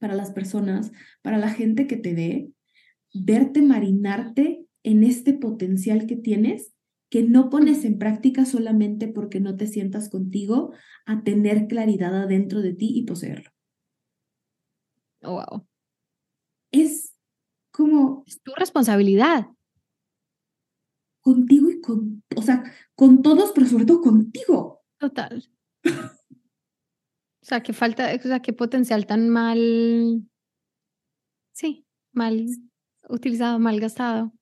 [0.00, 0.90] para las personas,
[1.22, 2.50] para la gente que te ve,
[3.14, 6.74] verte marinarte en este potencial que tienes
[7.08, 10.72] que no pones en práctica solamente porque no te sientas contigo
[11.06, 13.50] a tener claridad adentro de ti y poseerlo.
[15.22, 15.66] Oh, wow.
[16.72, 17.14] Es
[17.70, 18.24] como...
[18.26, 19.46] Es tu responsabilidad.
[21.20, 22.64] Contigo y con, o sea,
[22.96, 24.77] con todos, pero sobre todo contigo.
[24.98, 25.48] Total.
[25.84, 25.90] o
[27.42, 30.28] sea, que falta, o sea, qué potencial tan mal,
[31.52, 32.46] sí, mal
[33.08, 34.32] utilizado, mal gastado.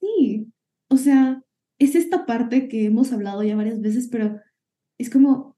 [0.00, 0.52] Sí,
[0.88, 1.42] o sea,
[1.78, 4.40] es esta parte que hemos hablado ya varias veces, pero
[4.98, 5.56] es como,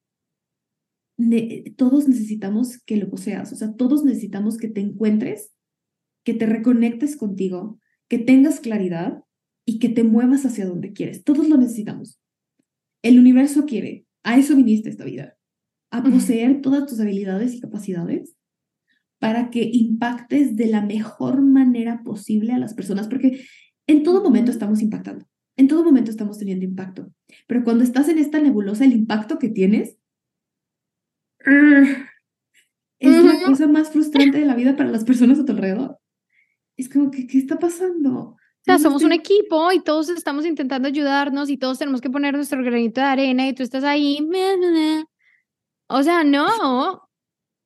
[1.77, 5.53] todos necesitamos que lo poseas, o sea, todos necesitamos que te encuentres,
[6.25, 7.79] que te reconectes contigo,
[8.09, 9.25] que tengas claridad
[9.67, 11.25] y que te muevas hacia donde quieres.
[11.25, 12.21] Todos lo necesitamos.
[13.03, 15.37] El universo quiere, a eso viniste esta vida,
[15.91, 18.37] a poseer todas tus habilidades y capacidades
[19.19, 23.45] para que impactes de la mejor manera posible a las personas, porque
[23.87, 27.13] en todo momento estamos impactando, en todo momento estamos teniendo impacto,
[27.47, 29.97] pero cuando estás en esta nebulosa, el impacto que tienes
[32.99, 35.99] es la cosa más frustrante de la vida para las personas a tu alrededor.
[36.77, 38.37] Es como que, ¿qué está pasando?
[38.63, 42.35] O sea, somos un equipo y todos estamos intentando ayudarnos y todos tenemos que poner
[42.35, 44.21] nuestro granito de arena y tú estás ahí.
[45.89, 47.09] O sea, no.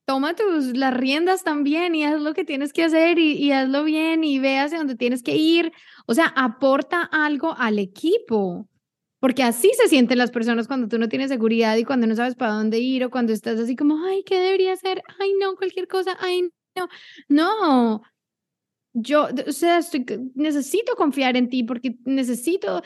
[0.06, 3.84] Toma tus las riendas también y haz lo que tienes que hacer y, y hazlo
[3.84, 5.72] bien y ve hacia donde tienes que ir.
[6.06, 8.66] O sea, aporta algo al equipo.
[9.18, 12.36] Porque así se sienten las personas cuando tú no tienes seguridad y cuando no sabes
[12.36, 15.02] para dónde ir o cuando estás así como, ay, ¿qué debería hacer?
[15.18, 16.88] Ay, no, cualquier cosa, ay, no.
[17.28, 18.02] No,
[18.98, 19.80] yo, o sea,
[20.34, 22.82] necesito confiar en ti porque necesito,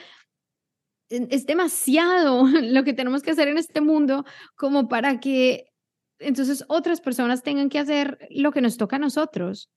[1.08, 4.24] es demasiado lo que tenemos que hacer en este mundo
[4.56, 5.70] como para que
[6.18, 9.70] entonces otras personas tengan que hacer lo que nos toca a nosotros.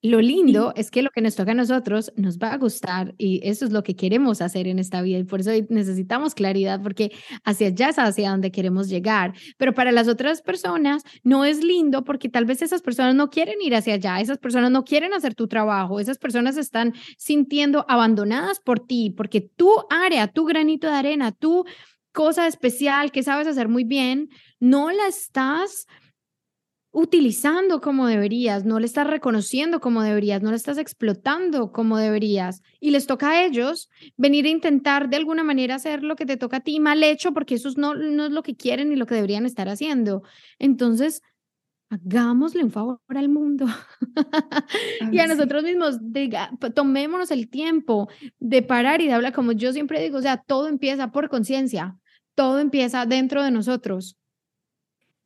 [0.00, 3.40] Lo lindo es que lo que nos toca a nosotros nos va a gustar y
[3.42, 7.10] eso es lo que queremos hacer en esta vida y por eso necesitamos claridad porque
[7.44, 9.34] hacia allá es hacia donde queremos llegar.
[9.56, 13.60] Pero para las otras personas no es lindo porque tal vez esas personas no quieren
[13.60, 18.60] ir hacia allá, esas personas no quieren hacer tu trabajo, esas personas están sintiendo abandonadas
[18.60, 21.64] por ti porque tu área, tu granito de arena, tu
[22.12, 24.28] cosa especial que sabes hacer muy bien,
[24.60, 25.86] no la estás
[26.90, 32.62] utilizando como deberías, no le estás reconociendo como deberías, no le estás explotando como deberías.
[32.80, 36.36] Y les toca a ellos venir a intentar de alguna manera hacer lo que te
[36.36, 39.06] toca a ti mal hecho, porque eso no, no es lo que quieren ni lo
[39.06, 40.22] que deberían estar haciendo.
[40.58, 41.22] Entonces,
[41.90, 43.66] hagámosle un favor al mundo
[45.12, 48.08] y a nosotros mismos, diga, tomémonos el tiempo
[48.38, 51.96] de parar y de hablar, como yo siempre digo, o sea, todo empieza por conciencia,
[52.34, 54.18] todo empieza dentro de nosotros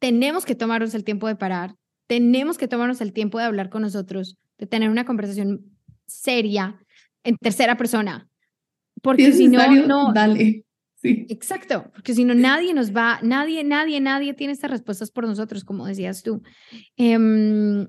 [0.03, 1.77] tenemos que tomarnos el tiempo de parar,
[2.09, 5.65] tenemos que tomarnos el tiempo de hablar con nosotros, de tener una conversación
[6.07, 6.85] seria
[7.23, 8.29] en tercera persona.
[9.01, 10.65] Porque si, no, no, dale.
[10.97, 11.25] Sí.
[11.29, 15.63] Exacto, porque si no, nadie nos va, nadie, nadie, nadie tiene estas respuestas por nosotros,
[15.63, 16.43] como decías tú.
[16.97, 17.87] Em,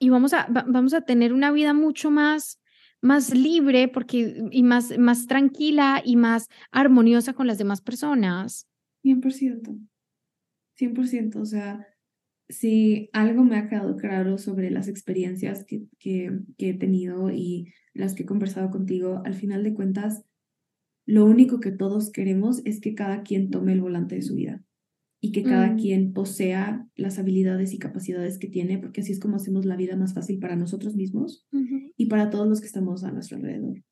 [0.00, 2.60] y vamos a, vamos a tener una vida mucho más,
[3.00, 8.66] más libre porque, y más, más tranquila y más armoniosa con las demás personas.
[9.04, 9.78] 100%.
[10.78, 11.86] 100%, o sea,
[12.48, 18.14] si algo me ha quedado claro sobre las experiencias que, que, he tenido y las
[18.14, 20.24] que he conversado contigo, al final de cuentas,
[21.06, 24.62] lo único que todos queremos es que cada quien tome el volante de su vida
[25.20, 25.78] y que cada mm.
[25.78, 29.96] quien posea las habilidades y capacidades que tiene, porque así es como hacemos la vida
[29.96, 31.46] más fácil para nosotros mismos
[31.96, 33.82] y para todos los que estamos a nuestro alrededor.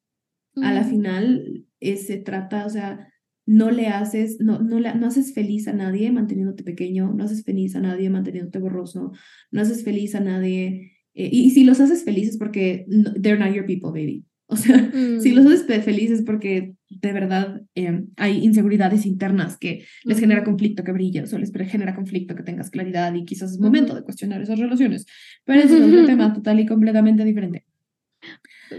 [0.56, 3.12] A la final, se trata, o sea,
[3.46, 7.44] no le haces, no, no, le, no haces feliz a nadie manteniéndote pequeño, no haces
[7.44, 9.12] feliz a nadie manteniéndote borroso,
[9.52, 10.92] no haces feliz a nadie.
[11.14, 12.86] Eh, y, si los haces felices porque
[13.20, 14.24] they're not your people, baby.
[14.48, 15.48] O sea, si los mm.
[15.48, 21.32] haces felices porque de verdad em, hay inseguridades internas que les genera conflicto que brilles
[21.32, 25.04] o les genera conflicto que tengas claridad y quizás es momento de cuestionar esas relaciones.
[25.44, 27.64] Pero eso es un tema total y completamente diferente.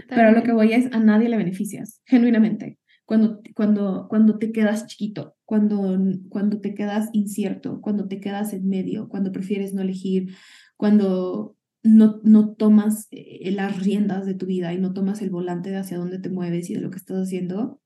[0.08, 2.78] Pero lo que voy es, a nadie le beneficias, genuinamente
[3.08, 5.98] cuando, cuando, cuando te quedas chiquito, cuando,
[6.28, 10.34] cuando te quedas incierto, cuando te quedas en medio, cuando prefieres no elegir,
[10.76, 15.70] cuando no, no tomas eh, las riendas de tu vida y no tomas el volante
[15.70, 17.80] de hacia dónde te mueves y de lo que estás haciendo,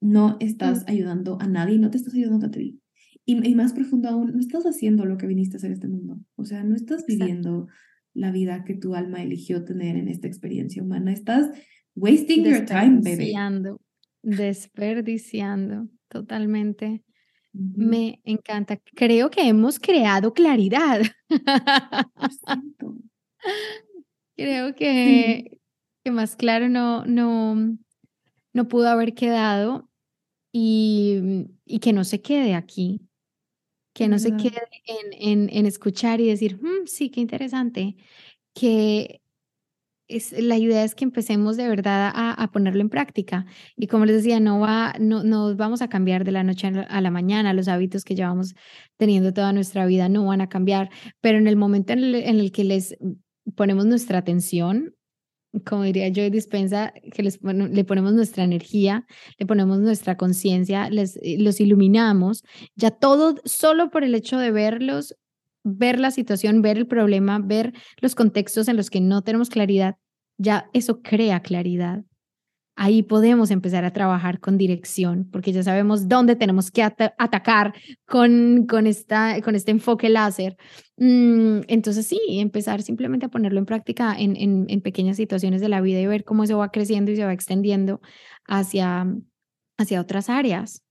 [0.00, 0.90] no estás mm.
[0.90, 2.80] ayudando a nadie, no te estás ayudando a ti.
[3.24, 6.18] Y, y, más profundo aún, no estás haciendo lo que viniste a hacer este mundo.
[6.34, 7.68] O sea, no estás viviendo
[8.14, 11.12] la vida que tu alma eligió tener en esta experiencia humana.
[11.12, 11.52] Estás
[11.94, 13.32] wasting your time, baby.
[14.28, 17.02] Desperdiciando totalmente.
[17.52, 18.76] Me encanta.
[18.94, 21.00] Creo que hemos creado claridad.
[24.36, 25.58] Creo que,
[26.04, 27.78] que, más claro no, no,
[28.52, 29.88] no pudo haber quedado
[30.52, 33.00] y, y que no se quede aquí,
[33.94, 37.96] que no se quede en, en, en, escuchar y decir, mm, sí, qué interesante,
[38.52, 39.22] que
[40.08, 43.46] es, la idea es que empecemos de verdad a, ponerlo en práctica.
[43.76, 47.00] Y como les decía, no, va, no, no vamos a cambiar de la noche a
[47.00, 48.54] la mañana, los hábitos que llevamos
[48.96, 50.90] teniendo toda nuestra vida no van a cambiar,
[51.20, 52.96] pero en el momento en el, que les
[53.54, 54.94] ponemos nuestra atención,
[55.64, 59.06] como diría yo, dispensa que les le ponemos nuestra energía,
[59.38, 62.42] le ponemos nuestra conciencia, eh, los iluminamos,
[62.74, 65.14] ya todo solo por el hecho de verlos
[65.64, 69.96] ver la situación, ver el problema, ver los contextos en los que no tenemos claridad,
[70.38, 72.04] ya eso crea claridad.
[72.80, 77.74] Ahí podemos empezar a trabajar con dirección, porque ya sabemos dónde tenemos que atacar
[78.06, 80.56] con, con, esta, con este enfoque láser.
[80.96, 85.80] Mm, entonces sí, empezar simplemente a ponerlo en práctica en, en, pequeñas situaciones de la
[85.80, 88.00] vida y ver cómo eso va creciendo y se va extendiendo
[88.46, 89.12] hacia,
[89.76, 90.84] hacia otras áreas.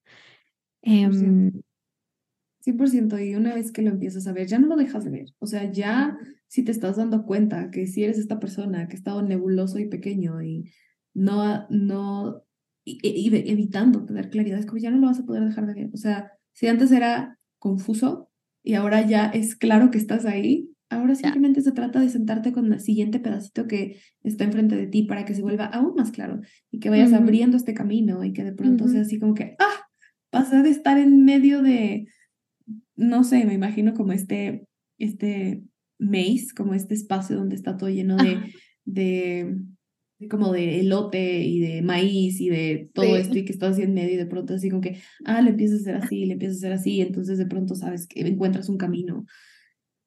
[2.68, 5.26] 100% y una vez que lo empiezas a ver, ya no lo dejas de ver.
[5.40, 9.00] O sea, ya si te estás dando cuenta que si eres esta persona que ha
[9.00, 10.72] estado nebuloso y pequeño y
[11.14, 12.44] no, no,
[12.86, 15.90] y, evitando tener claridad, es como ya no lo vas a poder dejar de ver.
[15.94, 18.30] O sea, si antes era confuso
[18.64, 22.72] y ahora ya es claro que estás ahí, ahora simplemente se trata de sentarte con
[22.72, 26.40] el siguiente pedacito que está enfrente de ti para que se vuelva aún más claro
[26.72, 29.88] y que vayas abriendo este camino y que de pronto sea así como que, ah,
[30.30, 32.08] pasé de estar en medio de
[32.98, 34.68] no sé, me imagino como este,
[34.98, 35.64] este
[36.00, 39.58] maze, como este espacio donde está todo lleno de, de,
[40.30, 43.94] como de elote y de maíz y de todo esto y que estás así en
[43.94, 46.58] medio y de pronto así como que, ah, le empiezas a hacer así, le empiezas
[46.58, 49.26] a hacer así, entonces de pronto sabes que encuentras un camino.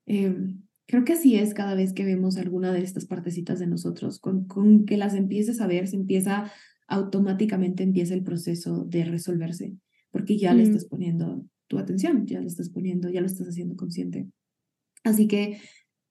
[0.06, 4.18] Em, creo que así es cada vez que vemos alguna de estas partecitas de nosotros,
[4.18, 6.50] con, con que las empieces a ver, se empieza
[6.90, 9.76] automáticamente empieza el proceso de resolverse,
[10.10, 13.76] porque ya le estás poniendo tu atención, ya lo estás poniendo, ya lo estás haciendo
[13.76, 14.28] consciente.
[15.04, 15.60] Así que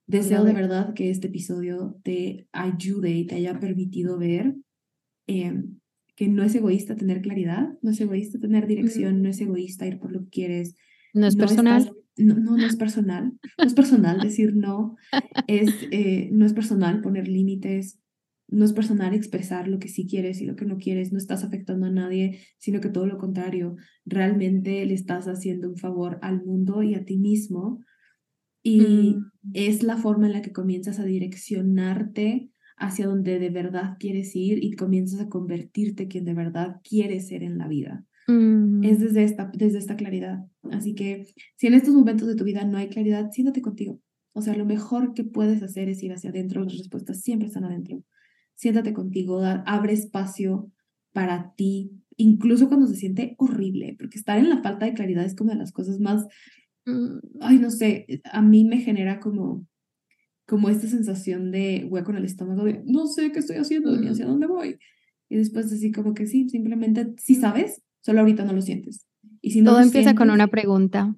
[0.07, 4.55] deseo de verdad que este episodio te ayude y te haya permitido ver
[5.27, 5.77] em,
[6.15, 9.99] que no es egoísta tener claridad, no es egoísta tener dirección, no es egoísta ir
[9.99, 10.75] por lo que quieres.
[11.13, 11.91] No es personal.
[12.17, 13.33] no, no, no, es personal.
[13.57, 14.95] No es personal decir no.
[15.47, 17.99] Es, eh, no es personal poner límites
[18.51, 21.43] no es personal expresar lo que sí quieres y lo que no quieres, no estás
[21.43, 23.75] afectando a nadie, sino que todo lo contrario,
[24.05, 27.79] realmente le estás haciendo un favor al mundo y a ti mismo.
[28.63, 29.31] Y mm.
[29.53, 34.63] es la forma en la que comienzas a direccionarte hacia donde de verdad quieres ir
[34.63, 38.05] y comienzas a convertirte quien de verdad quieres ser en la vida.
[38.27, 38.81] Es mm.
[38.81, 40.39] desde esta, desde esta claridad.
[40.71, 41.25] Así que
[41.55, 43.99] si en estos momentos de tu vida no hay claridad, siéntate contigo.
[44.33, 47.65] O sea, lo mejor que puedes hacer es ir hacia adentro, las respuestas siempre están
[47.65, 48.03] adentro
[48.59, 50.69] siéntate contigo, abre espacio
[51.13, 55.33] para ti, incluso cuando se siente horrible, porque estar en la falta de claridad es
[55.33, 56.27] como de las cosas más,
[56.85, 59.65] mm, ay, no sé, a mí me genera como,
[60.45, 64.09] como esta sensación de hueco en el estómago de no sé qué estoy haciendo ni
[64.09, 64.29] hacia mm.
[64.29, 64.77] dónde voy.
[65.29, 69.07] Y después así como que sí, simplemente si sabes, solo ahorita no lo sientes.
[69.41, 71.15] Y si no Todo empieza con una pregunta.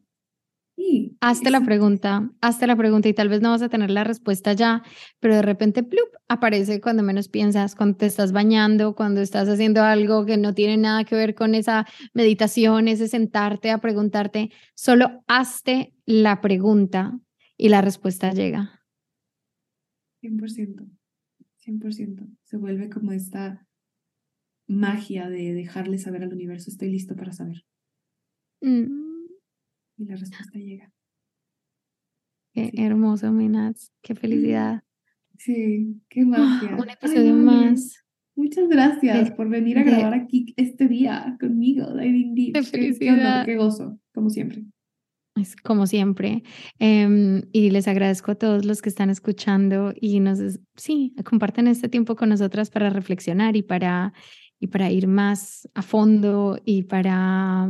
[1.19, 4.53] Hazte la pregunta, hazte la pregunta y tal vez no vas a tener la respuesta
[4.53, 4.83] ya,
[5.19, 9.83] pero de repente plup, aparece cuando menos piensas, cuando te estás bañando, cuando estás haciendo
[9.83, 15.23] algo que no tiene nada que ver con esa meditación, ese sentarte a preguntarte, solo
[15.27, 17.19] hazte la pregunta
[17.57, 18.81] y la respuesta llega.
[20.23, 20.87] 100%,
[21.57, 22.27] 100%.
[22.43, 23.67] Se vuelve como esta
[24.67, 27.63] magia de dejarle saber al universo, estoy listo para saber.
[28.61, 29.10] Mm
[30.01, 30.91] y la respuesta llega.
[32.53, 33.91] Qué hermoso, Minas.
[34.01, 34.83] Qué felicidad.
[35.37, 36.75] Sí, qué magia.
[36.75, 38.03] un episodio más.
[38.35, 43.45] Muchas gracias por venir a grabar aquí este día conmigo, Diving Qué felicidad.
[43.45, 44.65] Qué, gozo, como siempre.
[45.35, 46.43] Es como siempre.
[46.79, 51.89] Em, y les agradezco a todos los que están escuchando y nos, sí, comparten este
[51.89, 54.13] tiempo con nosotras para reflexionar y para,
[54.59, 57.69] y para ir más a fondo y para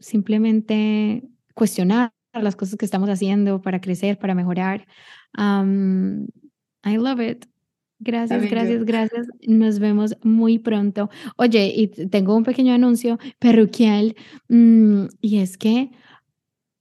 [0.00, 1.22] simplemente
[1.54, 4.86] cuestionar las cosas que estamos haciendo para crecer, para mejorar.
[5.36, 7.46] I love it.
[8.02, 9.26] Gracias, gracias, gracias.
[9.46, 11.10] Nos vemos muy pronto.
[11.36, 14.16] Oye, y tengo un pequeño anuncio perruquial
[14.48, 15.90] mm, y es que,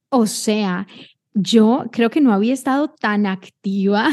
[0.10, 0.88] o sea,
[1.34, 4.08] yo creo que no había estado tan activa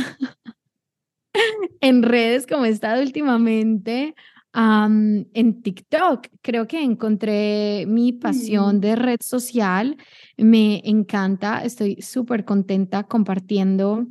[1.81, 4.17] en redes como he estado últimamente
[4.57, 9.97] en TikTok creo que encontré mi pasión de red social.
[10.39, 14.07] Me encanta, estoy súper contenta compartiendo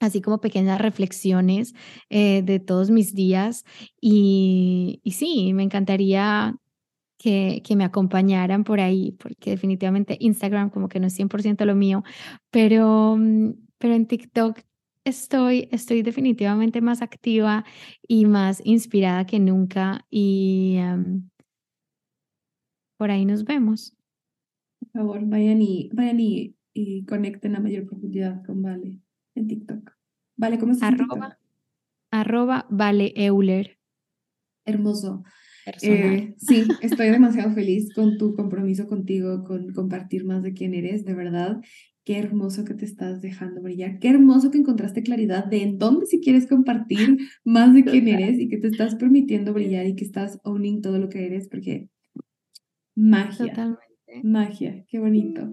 [0.00, 1.74] así como pequeñas reflexiones
[2.10, 3.64] eh, de todos mis días.
[4.00, 6.54] Y, y sí, me encantaría
[7.16, 11.74] que, que, me acompañaran por ahí, porque definitivamente Instagram como que no es 100% lo
[11.74, 12.04] mío,
[12.50, 14.60] pero, mm, pero en TikTok
[15.08, 17.64] estoy, estoy definitivamente más activa
[18.06, 21.28] y más inspirada que nunca y em,
[22.96, 23.96] por ahí nos vemos.
[24.80, 26.54] Por favor, vayan y, vayan y,
[27.08, 28.98] conecten a mayor profundidad con Vale
[29.34, 29.90] en TikTok.
[30.36, 31.38] Vale, ¿cómo estás arroba,
[32.12, 33.78] Arroba Vale Euler.
[34.64, 35.24] Hermoso.
[35.82, 41.04] Eh, sí, estoy demasiado feliz con tu compromiso contigo, con compartir más de quién eres,
[41.04, 41.60] de verdad.
[42.08, 43.98] Qué hermoso que te estás dejando brillar.
[43.98, 48.38] Qué hermoso que encontraste claridad de en dónde si quieres compartir más de quién eres
[48.38, 51.90] y que te estás permitiendo brillar y que estás owning todo lo que eres porque
[52.94, 53.48] magia.
[53.48, 54.22] Totalmente.
[54.22, 54.86] Magia.
[54.88, 55.52] Qué bonito.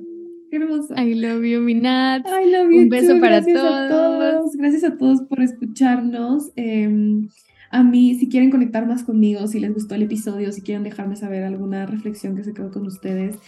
[0.50, 0.94] Qué hermoso.
[0.96, 2.26] I love you, Minat.
[2.26, 2.84] I love you.
[2.84, 4.56] Un beso para todos.
[4.56, 6.54] Gracias a todos por escucharnos.
[6.56, 7.28] Em,
[7.70, 11.18] a mí, si quieren conectar más conmigo, si les gustó el episodio, si quieren dejarme
[11.18, 13.40] saber alguna reflexión que se quedó con ustedes,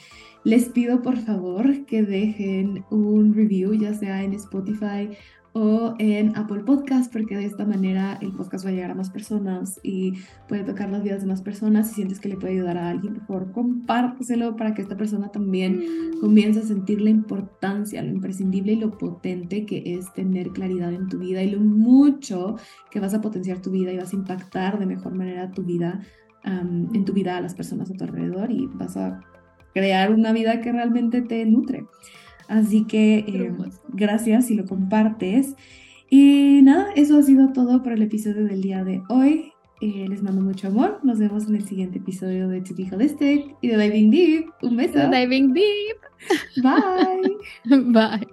[0.43, 5.09] les pido por favor que dejen un review, ya sea en Spotify
[5.59, 9.09] o en Apple Podcast, porque de esta manera el podcast va a llegar a más
[9.09, 10.13] personas y
[10.47, 11.87] puede tocar las vidas de más personas.
[11.89, 15.29] Si sientes que le puede ayudar a alguien, por favor, compárteselo para que esta persona
[15.29, 16.19] también mm.
[16.21, 21.07] comience a sentir la importancia, lo imprescindible y lo potente que es tener claridad en
[21.07, 22.57] tu vida y lo mucho
[22.91, 26.01] que vas a potenciar tu vida y vas a impactar de mejor manera tu vida,
[26.43, 29.19] en tu vida a las personas a tu alrededor y vas a
[29.77, 31.85] crear una vida que realmente te nutre.
[32.47, 33.53] Así que eh,
[33.89, 35.55] gracias si lo compartes.
[36.09, 39.53] Y nada, eso ha sido todo por el episodio del día de hoy.
[39.81, 40.99] Eh, les mando mucho amor.
[41.03, 44.45] Nos vemos en el siguiente episodio de To Be Holistic y de Diving Deep.
[44.63, 45.09] Un beso.
[45.11, 45.97] Diving Deep.
[46.63, 47.37] Bye.
[47.93, 48.27] Bye.